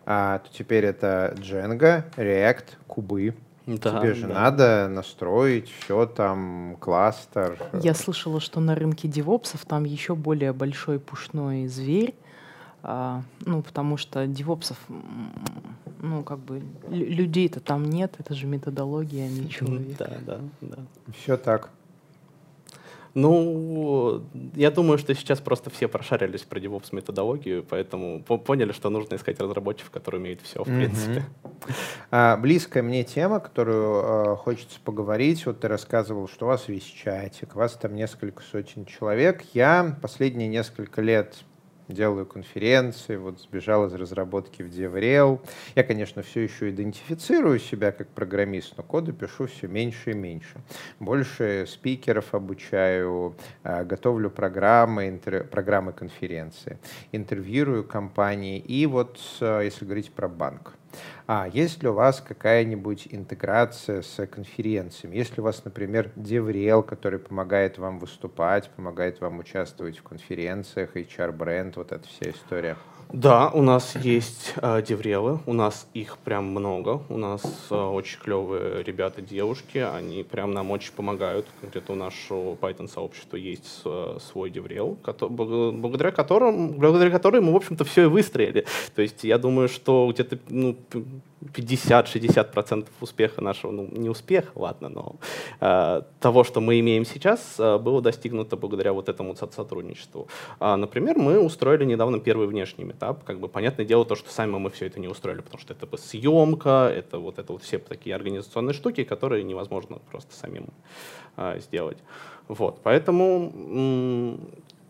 uh, 0.07 0.41
то 0.41 0.49
теперь 0.53 0.85
это 0.85 1.35
Django, 1.39 2.05
React, 2.17 2.65
кубы. 2.87 3.35
Да, 3.67 4.01
Тебе 4.01 4.15
же 4.15 4.27
да. 4.27 4.35
надо 4.35 4.89
настроить 4.89 5.71
все 5.71 6.07
там, 6.07 6.77
кластер. 6.81 7.63
Я 7.81 7.95
слышала, 7.95 8.41
что 8.41 8.59
на 8.59 8.75
рынке 8.75 9.07
девопсов 9.07 9.65
там 9.65 9.85
еще 9.85 10.17
более 10.17 10.53
большой 10.53 10.99
пушной 10.99 11.69
зверь, 11.69 12.15
а, 12.19 12.22
ну, 12.83 13.63
потому 13.63 13.97
что 13.97 14.27
девопсов 14.27 14.77
ну, 16.03 16.25
как 16.25 16.41
бы, 16.41 16.63
людей-то 16.89 17.61
там 17.61 17.89
нет, 17.89 18.17
это 18.19 18.35
же 18.35 18.47
методология, 18.47 19.27
а 19.27 19.29
не 19.29 19.49
человек. 19.49 19.97
Да, 19.99 20.11
да, 20.27 20.41
да. 20.61 20.79
Все 21.17 21.37
так. 21.37 21.71
Ну, 23.15 24.25
я 24.55 24.71
думаю, 24.71 24.97
что 24.99 25.15
сейчас 25.15 25.39
просто 25.41 25.69
все 25.69 25.87
прошарились 25.87 26.43
про 26.43 26.59
DevOps 26.59 26.89
методологию, 26.93 27.63
поэтому 27.63 28.23
поняли, 28.23 28.73
что 28.73 28.89
нужно 28.89 29.17
искать 29.17 29.39
разработчиков, 29.39 29.91
которые 29.91 30.21
умеют 30.21 30.41
все, 30.41 30.65
в 30.65 30.67
принципе. 30.67 31.25
А, 32.11 32.37
близкая 32.37 32.83
мне 32.83 33.05
тема, 33.05 33.39
которую 33.39 34.33
а, 34.33 34.37
хочется 34.37 34.81
поговорить. 34.83 35.45
Вот 35.47 35.61
ты 35.61 35.69
рассказывал, 35.69 36.27
что 36.27 36.47
у 36.47 36.49
вас 36.49 36.69
весь 36.69 36.85
чатик, 36.85 37.55
у 37.55 37.59
вас 37.59 37.75
там 37.75 37.95
несколько 37.95 38.43
сотен 38.43 38.87
человек. 38.87 39.45
Я 39.53 39.97
последние 40.01 40.49
несколько 40.49 41.03
лет 41.03 41.37
делаю 41.89 42.27
конференции, 42.27 43.17
вот 43.17 43.41
сбежал 43.41 43.87
из 43.87 43.95
разработки 43.95 44.63
в 44.63 44.67
DevRel. 44.67 45.41
Я, 45.75 45.85
конечно, 45.85 46.23
все 46.23 46.41
еще 46.41 46.71
идентифицирую 46.71 47.59
себя 47.59 47.93
как 47.93 48.09
программист, 48.09 48.75
но 48.77 48.83
коды 48.83 49.13
пишу 49.13 49.47
все 49.47 49.69
меньше 49.69 50.11
и 50.11 50.15
меньше. 50.15 50.61
Больше 51.01 51.67
спикеров 51.69 52.35
обучаю, 52.35 53.37
а, 53.63 53.85
готовлю 53.85 54.31
программы, 54.31 55.09
интер... 55.09 55.45
программы 55.45 55.93
конференции, 55.93 56.79
интервьюирую 57.13 57.85
компании. 57.85 58.59
И 58.59 58.87
вот, 58.87 59.19
а, 59.41 59.61
если 59.61 59.85
говорить 59.85 60.13
про 60.13 60.29
банк, 60.29 60.75
а 61.27 61.49
есть 61.53 61.83
ли 61.83 61.89
у 61.89 61.93
вас 61.93 62.21
какая-нибудь 62.21 63.09
интеграция 63.11 64.03
с 64.03 64.27
конференциями? 64.27 65.17
Есть 65.17 65.37
ли 65.37 65.41
у 65.41 65.45
вас, 65.45 65.65
например, 65.65 66.11
DevRel, 66.17 66.83
который 66.83 67.19
помогает 67.19 67.79
вам 67.79 67.99
выступать, 67.99 68.71
помогает 68.71 69.21
вам 69.21 69.39
участвовать 69.39 69.99
в 69.99 70.03
конференциях, 70.03 70.97
HR-бренд, 70.97 71.77
вот 71.77 71.93
эта 71.93 72.07
вся 72.07 72.31
история? 72.31 72.77
Да, 73.13 73.51
у 73.51 73.61
нас 73.61 73.95
есть 73.97 74.55
э, 74.57 74.81
деврелы, 74.81 75.41
у 75.45 75.53
нас 75.53 75.87
их 75.93 76.17
прям 76.17 76.47
много, 76.47 77.03
у 77.11 77.19
нас 77.19 77.43
э, 77.71 77.75
очень 77.75 78.19
клевые 78.19 78.83
ребята, 78.83 79.21
девушки, 79.21 79.79
они 79.79 80.23
прям 80.23 80.53
нам 80.53 80.71
очень 80.71 80.95
помогают. 80.95 81.47
Где-то 81.63 81.93
у 81.93 81.97
нашего 81.97 82.55
Python 82.55 82.89
сообщества 82.89 83.37
есть 83.37 83.83
э, 83.85 84.17
свой 84.19 84.49
деврел, 84.49 84.97
благодаря 85.29 86.11
которому, 86.11 86.73
благодаря 86.73 87.11
которому 87.11 87.49
мы, 87.49 87.53
в 87.53 87.57
общем-то, 87.57 87.85
все 87.85 88.05
и 88.05 88.07
выстроили. 88.07 88.65
То 88.95 89.03
есть 89.03 89.25
я 89.25 89.37
думаю, 89.37 89.69
что 89.69 90.11
где-то 90.11 90.39
ну, 90.49 90.75
50-60% 91.55 92.87
успеха 93.01 93.41
нашего, 93.41 93.73
ну 93.73 93.89
не 93.91 94.09
успеха, 94.09 94.51
ладно, 94.55 94.89
но 94.89 95.17
э, 95.61 96.03
того, 96.21 96.45
что 96.45 96.61
мы 96.61 96.79
имеем 96.81 97.05
сейчас, 97.05 97.57
э, 97.59 97.79
было 97.79 98.01
достигнуто 98.01 98.57
благодаря 98.57 98.93
вот 98.93 99.09
этому 99.09 99.35
сотрудничеству. 99.37 100.29
А, 100.61 100.77
например, 100.77 101.19
мы 101.19 101.39
устроили 101.41 101.85
недавно 101.85 102.21
первый 102.21 102.47
внешний 102.47 102.85
этап. 102.85 103.25
Как 103.25 103.41
бы 103.41 103.49
понятное 103.49 103.87
дело 103.87 104.05
то, 104.05 104.15
что 104.15 104.31
сами 104.31 104.53
мы 104.53 104.71
все 104.71 104.87
это 104.87 105.01
не 105.01 105.09
устроили, 105.09 105.41
потому 105.41 105.61
что 105.61 105.75
это 105.75 105.97
съемка, 105.97 106.93
это 106.95 107.19
вот 107.19 107.39
это 107.39 107.53
вот 107.53 107.63
все 107.63 107.79
такие 107.79 108.15
организационные 108.15 108.75
штуки, 108.75 109.05
которые 109.05 109.43
невозможно 109.43 109.99
просто 110.11 110.35
самим 110.35 110.67
э, 111.37 111.61
сделать. 111.61 111.99
Вот, 112.49 112.81
поэтому 112.83 114.39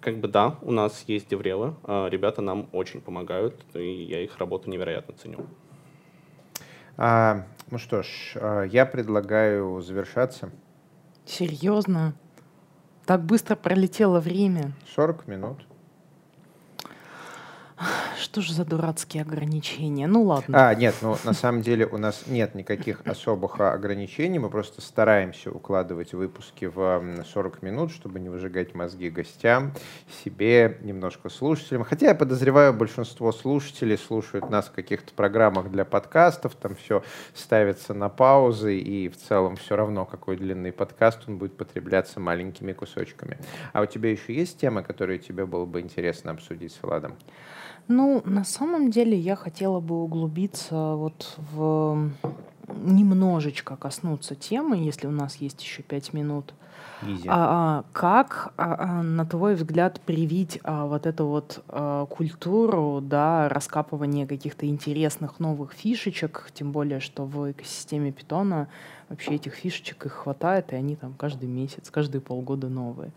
как 0.02 0.18
бы 0.18 0.28
да, 0.28 0.58
у 0.62 0.72
нас 0.72 1.04
есть 1.06 1.28
деврелы, 1.28 1.74
э, 1.84 2.08
ребята 2.10 2.42
нам 2.42 2.68
очень 2.72 3.00
помогают, 3.00 3.54
и 3.74 4.02
я 4.02 4.20
их 4.20 4.36
работу 4.38 4.68
невероятно 4.68 5.14
ценю. 5.14 5.46
А, 6.96 7.44
ну 7.70 7.78
что 7.78 8.02
ж, 8.02 8.09
а, 8.37 8.62
я 8.62 8.87
предлагаю 8.87 9.81
завершаться. 9.81 10.50
Серьезно? 11.24 12.14
Так 13.07 13.22
быстро 13.22 13.57
пролетело 13.57 14.20
время. 14.20 14.72
40 14.94 15.26
минут. 15.26 15.59
Что 18.22 18.40
же 18.40 18.54
за 18.54 18.64
дурацкие 18.64 19.24
ограничения? 19.24 20.06
Ну 20.06 20.22
ладно. 20.22 20.68
А, 20.68 20.74
нет, 20.76 20.94
ну 21.02 21.16
на 21.24 21.32
самом 21.32 21.61
деле 21.61 21.87
у 21.87 21.98
нас 21.98 22.28
нет 22.28 22.54
никаких 22.54 23.04
особых 23.04 23.61
ограничений. 23.61 24.38
Мы 24.38 24.48
просто 24.48 24.80
стараемся 24.80 25.50
укладывать 25.50 26.14
выпуски 26.14 26.66
в 26.66 27.02
40 27.32 27.62
минут, 27.62 27.90
чтобы 27.90 28.20
не 28.20 28.28
выжигать 28.28 28.76
мозги 28.76 29.11
гостям, 29.11 29.72
себе, 30.22 30.78
немножко 30.82 31.30
слушателям. 31.30 31.82
Хотя 31.82 32.11
я 32.11 32.14
подозреваю, 32.14 32.72
большинство 32.72 33.32
слушателей 33.32 33.98
слушают 33.98 34.48
нас 34.50 34.66
в 34.66 34.72
каких-то 34.72 35.12
программах 35.14 35.72
для 35.72 35.85
подкастов, 35.85 36.54
там 36.54 36.76
все 36.76 37.02
ставится 37.35 37.92
на 37.92 38.08
паузы, 38.08 38.78
и 38.78 39.08
в 39.08 39.16
целом 39.16 39.56
все 39.56 39.74
равно, 39.74 40.04
какой 40.04 40.37
длинный 40.37 40.70
подкаст, 40.70 41.22
он 41.26 41.38
будет 41.38 41.56
потребляться 41.56 42.20
маленькими 42.20 42.72
кусочками. 42.72 43.38
А 43.72 43.80
у 43.80 43.87
тебя 43.87 44.12
еще 44.12 44.32
есть 44.32 44.61
темы, 44.61 44.85
которые 44.85 45.18
тебе 45.18 45.44
было 45.44 45.64
бы 45.64 45.80
интересно 45.80 46.30
обсудить 46.30 46.72
с 46.72 46.80
Владом? 46.85 47.16
Ну, 47.88 48.23
на 48.25 48.45
самом 48.45 48.90
деле 48.90 49.18
я 49.18 49.37
хотела 49.37 49.81
бы 49.81 50.03
углубиться 50.03 50.95
вот 50.95 51.37
в 51.53 52.11
немножечко 52.68 53.77
коснуться 53.77 54.35
темы, 54.35 54.77
если 54.77 55.07
у 55.07 55.11
нас 55.11 55.37
есть 55.37 55.62
еще 55.62 55.83
пять 55.83 56.12
минут. 56.12 56.55
Изи. 57.03 57.29
А, 57.29 57.35
а, 57.81 57.85
как, 57.92 58.53
а, 58.57 58.77
а, 58.79 59.03
на 59.03 59.27
твой 59.27 59.55
взгляд, 59.57 60.01
привить 60.01 60.61
а, 60.62 60.87
вот 60.87 61.07
эту 61.07 61.27
вот 61.27 61.62
а, 61.68 62.07
культуру, 62.07 63.01
да, 63.03 63.49
раскапывания 63.49 64.27
каких-то 64.27 64.66
интересных 64.66 65.40
новых 65.40 65.73
фишечек, 65.73 66.51
тем 66.55 66.73
более, 66.73 67.01
что 67.01 67.25
в 67.25 67.51
экосистеме 67.51 68.12
питона 68.12 68.68
вообще 69.09 69.35
этих 69.35 69.55
фишечек 69.55 70.07
их 70.07 70.12
хватает, 70.12 70.73
и 70.73 70.77
они 70.77 70.95
там 70.97 71.14
каждый 71.14 71.49
месяц, 71.49 71.90
каждые 71.90 72.21
полгода 72.21 72.68
новые. 72.68 73.12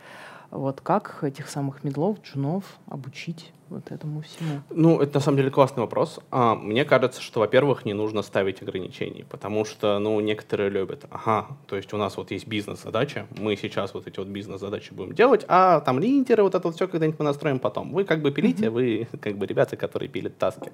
Вот 0.51 0.82
как 0.82 1.24
этих 1.24 1.49
самых 1.49 1.84
медлов, 1.84 2.18
джунов 2.24 2.80
обучить 2.88 3.51
вот 3.70 3.91
этому 3.91 4.22
всему? 4.22 4.61
Ну, 4.70 4.99
это 4.99 5.16
на 5.16 5.20
самом 5.20 5.38
деле 5.38 5.51
классный 5.51 5.82
вопрос. 5.82 6.20
А, 6.32 6.55
мне 6.55 6.86
кажется, 6.86 7.22
что, 7.22 7.39
во-первых, 7.39 7.86
не 7.86 7.93
нужно 7.93 8.22
ставить 8.22 8.61
ограничений, 8.61 9.26
потому 9.30 9.66
что, 9.66 9.99
ну, 9.99 10.20
некоторые 10.20 10.70
любят, 10.70 11.05
ага, 11.09 11.47
то 11.68 11.76
есть 11.76 11.93
у 11.93 11.97
нас 11.97 12.18
вот 12.18 12.32
есть 12.32 12.47
бизнес-задача, 12.47 13.28
мы 13.38 13.55
сейчас 13.55 13.93
вот 13.93 14.07
эти 14.07 14.20
вот 14.20 14.28
бизнес-задачи 14.28 14.93
будем 14.93 15.13
делать, 15.13 15.45
а 15.47 15.82
там 15.82 15.99
линтеры, 15.99 16.43
вот 16.43 16.55
это 16.55 16.68
вот 16.68 16.76
все 16.76 16.88
когда-нибудь 16.88 17.20
мы 17.20 17.26
настроим 17.26 17.59
потом. 17.59 17.91
Вы 17.93 18.03
как 18.03 18.22
бы 18.22 18.32
пилите, 18.32 18.70
вы 18.70 19.07
как 19.22 19.38
бы 19.38 19.45
ребята, 19.45 19.78
которые 19.78 20.09
пилят 20.09 20.38
таски. 20.38 20.72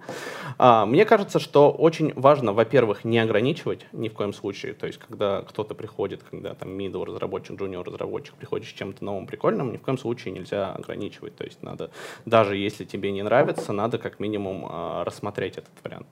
А, 0.58 0.86
мне 0.86 1.06
кажется, 1.06 1.40
что 1.40 1.72
очень 1.72 2.14
важно, 2.16 2.54
во-первых, 2.54 3.04
не 3.06 3.20
ограничивать 3.20 3.86
ни 3.92 4.10
в 4.10 4.14
коем 4.14 4.34
случае, 4.34 4.74
то 4.74 4.88
есть 4.88 5.00
когда 5.00 5.42
кто-то 5.42 5.76
приходит, 5.76 6.24
когда 6.24 6.54
там 6.54 6.78
middle 6.78 7.06
разработчик, 7.06 7.60
junior 7.60 7.84
разработчик 7.84 8.36
приходит 8.36 8.68
с 8.68 8.72
чем-то 8.72 9.04
новым 9.04 9.28
прикольным, 9.28 9.72
ни 9.72 9.78
в 9.78 9.82
коем 9.82 9.98
случае 9.98 10.34
нельзя 10.34 10.72
ограничивать, 10.74 11.36
то 11.36 11.44
есть 11.44 11.64
надо, 11.64 11.92
даже 12.26 12.58
если 12.58 12.81
если 12.82 12.86
тебе 12.86 13.12
не 13.12 13.24
нравится, 13.24 13.74
надо 13.74 13.98
как 13.98 14.20
минимум 14.20 14.66
а, 14.68 15.04
рассмотреть 15.04 15.58
этот 15.58 15.74
вариант. 15.84 16.08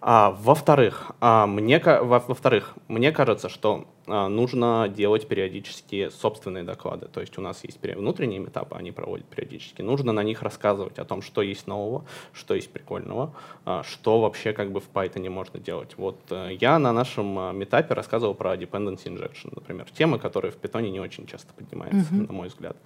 А, 0.00 0.30
во-вторых, 0.30 1.10
а, 1.20 1.46
мне, 1.46 1.80
во-вторых, 1.80 2.74
мне 2.88 3.12
кажется, 3.12 3.48
что 3.48 3.84
нужно 4.08 4.88
делать 4.88 5.28
периодически 5.28 6.08
собственные 6.10 6.64
доклады. 6.64 7.06
То 7.06 7.20
есть 7.20 7.38
у 7.38 7.40
нас 7.40 7.64
есть 7.64 7.78
внутренние 7.82 8.42
этапы, 8.44 8.76
они 8.76 8.92
проводят 8.92 9.26
периодически. 9.26 9.82
Нужно 9.82 10.12
на 10.12 10.22
них 10.22 10.42
рассказывать 10.42 10.98
о 10.98 11.04
том, 11.04 11.22
что 11.22 11.42
есть 11.42 11.66
нового, 11.66 12.04
что 12.32 12.54
есть 12.54 12.70
прикольного, 12.70 13.34
а, 13.64 13.82
что 13.82 14.20
вообще 14.20 14.52
как 14.52 14.72
бы 14.72 14.80
в 14.80 14.88
Python 14.92 15.28
можно 15.28 15.58
делать. 15.58 15.94
Вот 15.96 16.18
э, 16.30 16.56
я 16.60 16.78
на 16.78 16.92
нашем 16.92 17.38
а, 17.38 17.52
метапе 17.52 17.94
рассказывал 17.94 18.34
про 18.34 18.54
dependency 18.54 19.06
injection, 19.06 19.52
например, 19.54 19.86
темы, 19.90 20.18
которые 20.18 20.52
в 20.52 20.56
Python 20.56 20.88
не 20.88 21.00
очень 21.00 21.26
часто 21.26 21.52
поднимаются, 21.54 22.14
mm-hmm. 22.14 22.26
на 22.26 22.32
мой 22.32 22.48
взгляд. 22.48 22.76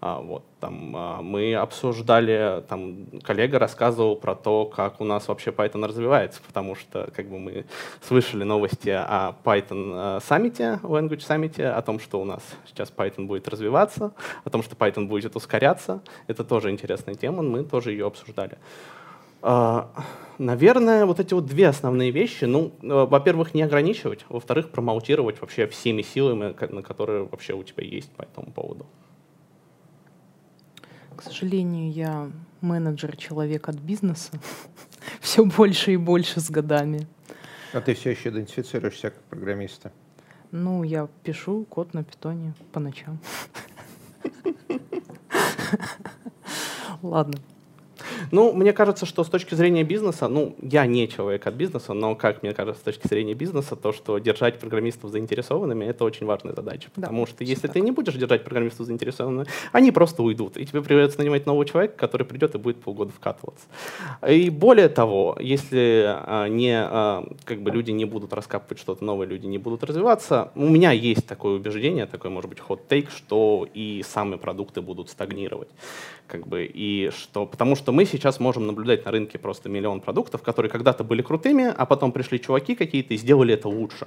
Вот 0.00 0.44
там 0.60 0.96
мы 1.22 1.54
обсуждали, 1.54 2.64
там 2.68 3.06
коллега 3.22 3.58
рассказывал 3.58 4.16
про 4.16 4.34
то, 4.34 4.64
как 4.64 5.00
у 5.00 5.04
нас 5.04 5.28
вообще 5.28 5.50
Python 5.50 5.86
развивается, 5.86 6.40
потому 6.46 6.74
что 6.74 7.10
как 7.14 7.28
бы 7.28 7.38
мы 7.38 7.66
слышали 8.00 8.44
новости 8.44 8.88
о 8.88 9.34
Python 9.44 10.22
саммите, 10.22 10.69
Language 10.82 11.26
Summit 11.26 11.62
о 11.62 11.82
том, 11.82 11.98
что 11.98 12.20
у 12.20 12.24
нас 12.24 12.42
сейчас 12.66 12.92
Python 12.96 13.26
будет 13.26 13.48
развиваться, 13.48 14.12
о 14.44 14.50
том, 14.50 14.62
что 14.62 14.76
Python 14.76 15.06
будет 15.06 15.36
ускоряться. 15.36 16.02
Это 16.26 16.44
тоже 16.44 16.70
интересная 16.70 17.14
тема, 17.14 17.42
мы 17.42 17.64
тоже 17.64 17.92
ее 17.92 18.06
обсуждали. 18.06 18.58
А, 19.42 19.90
наверное, 20.38 21.06
вот 21.06 21.18
эти 21.18 21.34
вот 21.34 21.46
две 21.46 21.68
основные 21.68 22.10
вещи, 22.10 22.44
ну, 22.44 22.72
э, 22.82 22.86
во-первых, 22.86 23.54
не 23.54 23.62
ограничивать, 23.62 24.24
во-вторых, 24.28 24.70
промоутировать 24.70 25.40
вообще 25.40 25.66
всеми 25.66 26.02
силами, 26.02 26.54
на 26.72 26.82
которые 26.82 27.24
вообще 27.24 27.54
у 27.54 27.62
тебя 27.62 27.84
есть 27.84 28.10
по 28.12 28.22
этому 28.22 28.52
поводу. 28.52 28.86
К 31.16 31.22
сожалению, 31.22 31.92
я 31.92 32.30
менеджер, 32.60 33.16
человек 33.16 33.68
от 33.68 33.76
бизнеса. 33.76 34.32
Все 35.20 35.44
больше 35.44 35.92
и 35.92 35.96
больше 35.96 36.40
с 36.40 36.50
годами. 36.50 37.06
А 37.72 37.80
ты 37.80 37.94
все 37.94 38.10
еще 38.10 38.30
идентифицируешься 38.30 39.10
как 39.10 39.22
программиста? 39.24 39.92
Ну, 40.52 40.82
я 40.82 41.08
пишу 41.22 41.64
код 41.64 41.94
на 41.94 42.02
питоне 42.02 42.54
по 42.72 42.80
ночам. 42.80 43.18
Ладно. 47.02 47.38
Ну, 48.30 48.52
мне 48.52 48.72
кажется, 48.72 49.06
что 49.06 49.24
с 49.24 49.28
точки 49.28 49.54
зрения 49.54 49.84
бизнеса, 49.84 50.28
ну, 50.28 50.54
я 50.62 50.86
не 50.86 51.08
человек 51.08 51.46
от 51.46 51.54
бизнеса, 51.54 51.92
но, 51.92 52.14
как 52.14 52.42
мне 52.42 52.52
кажется, 52.52 52.80
с 52.80 52.84
точки 52.84 53.06
зрения 53.06 53.34
бизнеса, 53.34 53.76
то, 53.76 53.92
что 53.92 54.18
держать 54.18 54.58
программистов 54.58 55.10
заинтересованными, 55.10 55.84
это 55.84 56.04
очень 56.04 56.26
важная 56.26 56.54
задача. 56.54 56.90
Потому 56.94 57.24
да, 57.24 57.30
что 57.30 57.44
если 57.44 57.62
так. 57.62 57.72
ты 57.72 57.80
не 57.80 57.90
будешь 57.90 58.14
держать 58.14 58.44
программистов 58.44 58.86
заинтересованными, 58.86 59.46
они 59.72 59.90
просто 59.92 60.22
уйдут. 60.22 60.56
И 60.56 60.66
тебе 60.66 60.82
придется 60.82 61.18
нанимать 61.18 61.46
нового 61.46 61.64
человека, 61.64 61.94
который 61.96 62.26
придет 62.26 62.54
и 62.54 62.58
будет 62.58 62.80
полгода 62.80 63.12
вкатываться. 63.12 63.66
И 64.28 64.50
более 64.50 64.88
того, 64.88 65.36
если 65.40 66.04
а, 66.06 66.48
не, 66.48 66.76
а, 66.76 67.26
как 67.44 67.62
бы 67.62 67.70
люди 67.70 67.90
не 67.90 68.04
будут 68.04 68.32
раскапывать 68.32 68.78
что-то 68.78 69.04
новое, 69.04 69.26
люди 69.26 69.46
не 69.46 69.58
будут 69.58 69.84
развиваться, 69.84 70.50
у 70.54 70.68
меня 70.68 70.92
есть 70.92 71.26
такое 71.26 71.56
убеждение, 71.56 72.06
такой, 72.06 72.30
может 72.30 72.48
быть, 72.50 72.58
hot-take, 72.58 73.08
что 73.10 73.66
и 73.72 74.04
самые 74.06 74.38
продукты 74.38 74.80
будут 74.80 75.10
стагнировать. 75.10 75.68
Как 76.26 76.46
бы, 76.46 76.64
и 76.64 77.10
что, 77.10 77.46
потому 77.46 77.74
что 77.74 77.92
мы 77.92 78.04
сейчас 78.10 78.40
можем 78.40 78.66
наблюдать 78.66 79.04
на 79.04 79.10
рынке 79.10 79.38
просто 79.38 79.68
миллион 79.68 80.00
продуктов, 80.00 80.42
которые 80.42 80.70
когда-то 80.70 81.04
были 81.04 81.22
крутыми, 81.22 81.72
а 81.76 81.86
потом 81.86 82.12
пришли 82.12 82.40
чуваки 82.40 82.74
какие-то 82.74 83.14
и 83.14 83.16
сделали 83.16 83.54
это 83.54 83.68
лучше. 83.68 84.06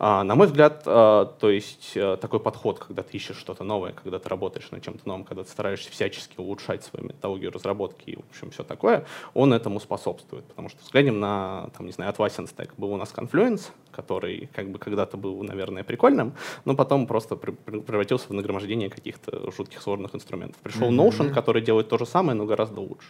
А, 0.00 0.22
на 0.22 0.36
мой 0.36 0.46
взгляд, 0.46 0.82
а, 0.86 1.24
то 1.24 1.50
есть 1.50 1.94
а, 1.96 2.16
такой 2.16 2.38
подход, 2.38 2.78
когда 2.78 3.02
ты 3.02 3.16
ищешь 3.16 3.36
что-то 3.36 3.64
новое, 3.64 3.92
когда 3.92 4.18
ты 4.18 4.28
работаешь 4.28 4.70
над 4.70 4.82
чем-то 4.82 5.08
новым, 5.08 5.24
когда 5.24 5.42
ты 5.42 5.50
стараешься 5.50 5.90
всячески 5.90 6.38
улучшать 6.38 6.84
свою 6.84 7.06
методологию 7.06 7.50
разработки 7.50 8.10
и, 8.10 8.16
в 8.16 8.22
общем, 8.30 8.50
все 8.50 8.62
такое, 8.62 9.04
он 9.34 9.52
этому 9.52 9.80
способствует. 9.80 10.44
Потому 10.44 10.68
что 10.68 10.78
взглянем 10.82 11.18
на, 11.18 11.70
там, 11.76 11.86
не 11.86 11.92
знаю, 11.92 12.12
Atlassian 12.12 12.48
Stack. 12.48 12.70
Был 12.76 12.92
у 12.92 12.96
нас 12.96 13.12
Confluence, 13.12 13.70
который 13.90 14.48
как 14.54 14.70
бы 14.70 14.78
когда-то 14.78 15.16
был, 15.16 15.42
наверное, 15.42 15.82
прикольным, 15.82 16.34
но 16.64 16.76
потом 16.76 17.06
просто 17.08 17.34
превратился 17.34 18.28
в 18.28 18.32
нагромождение 18.32 18.90
каких-то 18.90 19.50
жутких 19.50 19.82
сложных 19.82 20.14
инструментов. 20.14 20.60
Пришел 20.62 20.90
Notion, 20.90 21.32
который 21.34 21.62
делает 21.62 21.88
то 21.88 21.98
же 21.98 22.06
самое, 22.06 22.36
но 22.36 22.46
гораздо 22.46 22.80
лучше. 22.80 23.08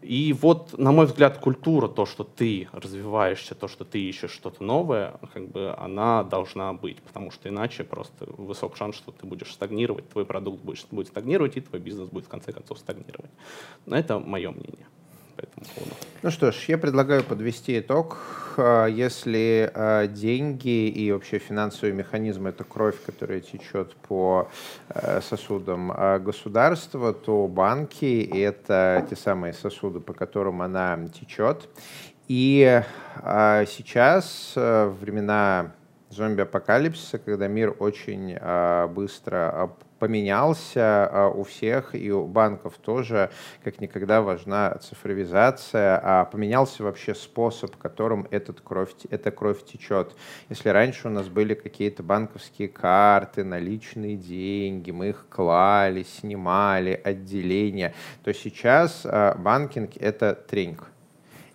И 0.00 0.32
вот, 0.32 0.78
на 0.78 0.92
мой 0.92 1.06
взгляд, 1.06 1.38
культура, 1.38 1.88
то, 1.88 2.06
что 2.06 2.24
ты 2.24 2.68
развиваешься, 2.72 3.54
то, 3.54 3.68
что 3.68 3.84
ты 3.84 4.00
ищешь 4.00 4.30
что-то 4.30 4.62
новое, 4.62 5.18
как 5.32 5.48
бы 5.48 5.74
она 5.76 6.22
должна 6.22 6.72
быть, 6.72 7.02
потому 7.02 7.30
что 7.30 7.48
иначе 7.48 7.84
просто 7.84 8.26
высок 8.36 8.76
шанс, 8.76 8.96
что 8.96 9.12
ты 9.12 9.26
будешь 9.26 9.52
стагнировать, 9.52 10.08
твой 10.08 10.24
продукт 10.24 10.62
будет, 10.62 11.08
стагнировать, 11.08 11.56
и 11.56 11.60
твой 11.60 11.80
бизнес 11.80 12.08
будет 12.08 12.26
в 12.26 12.28
конце 12.28 12.52
концов 12.52 12.78
стагнировать. 12.78 13.30
Но 13.86 13.96
это 13.96 14.18
мое 14.18 14.50
мнение 14.50 14.86
по 15.38 15.44
этому 15.44 15.66
поводу. 15.74 15.94
Ну 16.22 16.30
что 16.30 16.50
ж, 16.50 16.64
я 16.66 16.78
предлагаю 16.78 17.22
подвести 17.22 17.78
итог. 17.78 18.18
А, 18.56 18.86
если 18.86 19.70
а, 19.72 20.08
деньги 20.08 20.88
и 20.88 21.12
вообще 21.12 21.38
финансовые 21.38 21.94
механизмы— 21.94 22.48
это 22.50 22.64
кровь, 22.64 22.96
которая 23.06 23.40
течет 23.40 23.94
по 23.94 24.48
э, 24.88 25.20
сосудам 25.20 25.92
государства, 26.24 27.12
то 27.12 27.46
банки— 27.46 28.28
это 28.34 29.06
те 29.08 29.14
самые 29.14 29.52
сосуды, 29.52 30.00
по 30.00 30.12
которым 30.12 30.60
она 30.62 30.98
течет. 31.08 31.68
И 32.26 32.82
сейчас, 33.66 34.52
э, 34.56 34.92
времена 35.00 35.72
зомби-апокалипсиса, 36.10 37.18
когда 37.18 37.46
мир 37.48 37.76
очень 37.78 38.36
быстро 38.94 39.70
поменялся 39.98 41.08
а, 41.10 41.28
у 41.28 41.44
всех, 41.44 41.94
и 41.94 42.10
у 42.10 42.26
банков 42.26 42.74
тоже 42.78 43.30
как 43.64 43.80
никогда 43.80 44.22
важна 44.22 44.76
цифровизация, 44.76 46.00
а 46.02 46.24
поменялся 46.24 46.82
вообще 46.82 47.14
способ, 47.14 47.76
которым 47.76 48.26
этот 48.30 48.60
кровь, 48.60 48.90
эта 49.10 49.30
кровь 49.30 49.64
течет. 49.64 50.14
Если 50.48 50.68
раньше 50.68 51.08
у 51.08 51.10
нас 51.10 51.28
были 51.28 51.54
какие-то 51.54 52.02
банковские 52.02 52.68
карты, 52.68 53.44
наличные 53.44 54.16
деньги, 54.16 54.90
мы 54.90 55.10
их 55.10 55.26
клали, 55.28 56.02
снимали, 56.02 57.00
отделения, 57.02 57.94
то 58.24 58.32
сейчас 58.32 59.02
а, 59.04 59.34
банкинг— 59.34 59.96
это 59.96 60.34
тренинг 60.34 60.88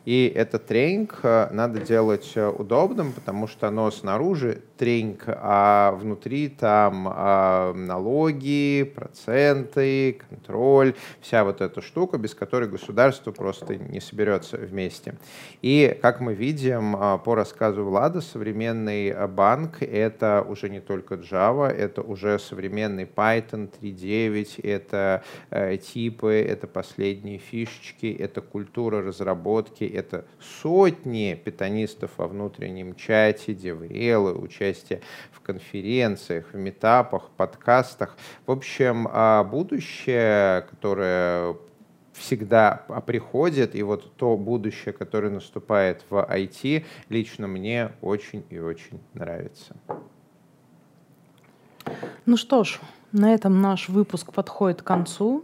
и 0.05 0.31
этот 0.35 0.65
тренинг 0.67 1.19
э, 1.23 1.47
надо 1.51 1.79
делать 1.79 2.33
э, 2.35 2.45
удобным, 2.49 3.13
потому 3.13 3.47
что 3.47 3.69
оно 3.69 3.89
снаружи 3.89 4.61
тренинг, 4.83 5.23
а 5.27 5.93
внутри 5.93 6.49
там 6.49 7.07
а, 7.09 7.71
налоги, 7.73 8.83
проценты, 8.93 10.19
контроль, 10.27 10.93
вся 11.21 11.45
вот 11.45 11.61
эта 11.61 11.81
штука, 11.81 12.17
без 12.17 12.35
которой 12.35 12.67
государство 12.67 13.31
просто 13.31 13.77
не 13.77 14.01
соберется 14.01 14.57
вместе. 14.57 15.15
И, 15.61 15.97
как 16.01 16.19
мы 16.19 16.33
видим 16.33 16.97
а, 16.97 17.17
по 17.17 17.33
рассказу 17.33 17.85
Влада, 17.85 18.19
современный 18.19 19.25
банк— 19.27 19.77
это 19.81 20.45
уже 20.45 20.67
не 20.67 20.81
только 20.81 21.15
Java, 21.15 21.69
это 21.69 22.01
уже 22.01 22.37
современный 22.37 23.05
Python 23.05 23.69
3.9, 23.81 24.59
это 24.63 25.23
э, 25.49 25.77
типы, 25.77 26.45
это 26.45 26.67
последние 26.67 27.37
фишечки, 27.37 28.13
это 28.13 28.41
культура 28.41 29.01
разработки, 29.01 29.85
это 29.85 30.25
сотни 30.61 31.41
питанистов 31.41 32.11
во 32.17 32.27
внутреннем 32.27 32.95
чате, 32.95 33.53
деврелы, 33.53 34.33
участие 34.73 35.01
в 35.31 35.39
конференциях, 35.41 36.45
в 36.53 36.57
метапах, 36.57 37.29
подкастах. 37.37 38.17
В 38.45 38.51
общем, 38.51 39.07
а, 39.11 39.43
будущее, 39.43 40.61
которое 40.69 41.55
всегда 42.13 42.83
приходит, 43.05 43.75
и 43.75 43.83
вот 43.83 44.15
то 44.15 44.37
будущее, 44.37 44.93
которое 44.93 45.29
наступает 45.29 46.03
в 46.09 46.27
IT, 46.29 46.85
лично 47.09 47.47
мне 47.47 47.91
очень 48.01 48.43
и 48.49 48.59
очень 48.59 48.99
нравится. 49.13 49.75
Ну 52.25 52.37
что 52.37 52.63
ж, 52.63 52.79
на 53.11 53.33
этом 53.33 53.61
наш 53.61 53.89
выпуск 53.89 54.31
подходит 54.31 54.81
к 54.81 54.85
концу. 54.85 55.43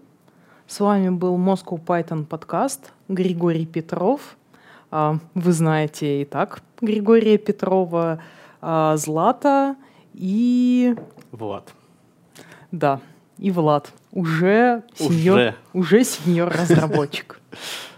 С 0.67 0.79
вами 0.79 1.09
был 1.09 1.37
Moscow 1.37 1.83
Python 1.83 2.25
подкаст 2.25 2.91
Григорий 3.07 3.65
Петров. 3.65 4.37
А, 4.91 5.17
вы 5.33 5.51
знаете 5.51 6.21
и 6.21 6.25
так 6.25 6.61
Григория 6.81 7.37
Петрова, 7.37 8.11
а, 8.11 8.19
Злата 8.61 9.75
и... 10.13 10.95
Влад. 11.31 11.73
Да, 12.71 12.99
и 13.37 13.51
Влад. 13.51 13.91
Уже 14.11 14.83
сеньор, 14.95 15.37
уже. 15.37 15.55
Уже 15.73 16.03
сеньор 16.03 16.49
разработчик. 16.49 17.39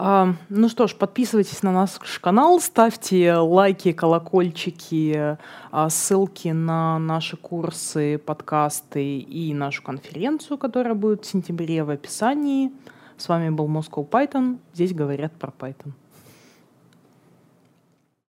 А, 0.00 0.34
ну 0.48 0.68
что 0.68 0.86
ж, 0.86 0.94
подписывайтесь 0.94 1.64
на 1.64 1.72
наш 1.72 1.98
канал, 2.20 2.60
ставьте 2.60 3.34
лайки, 3.34 3.90
колокольчики, 3.90 5.36
а, 5.72 5.90
ссылки 5.90 6.50
на 6.50 7.00
наши 7.00 7.36
курсы, 7.36 8.18
подкасты 8.18 9.18
и 9.18 9.52
нашу 9.54 9.82
конференцию, 9.82 10.56
которая 10.56 10.94
будет 10.94 11.24
в 11.24 11.26
сентябре 11.28 11.82
в 11.82 11.90
описании. 11.90 12.70
С 13.16 13.28
вами 13.28 13.50
был 13.50 13.66
Moscow 13.66 14.08
Python. 14.08 14.58
Здесь 14.72 14.94
говорят 14.94 15.32
про 15.32 15.50
Python. 15.58 15.90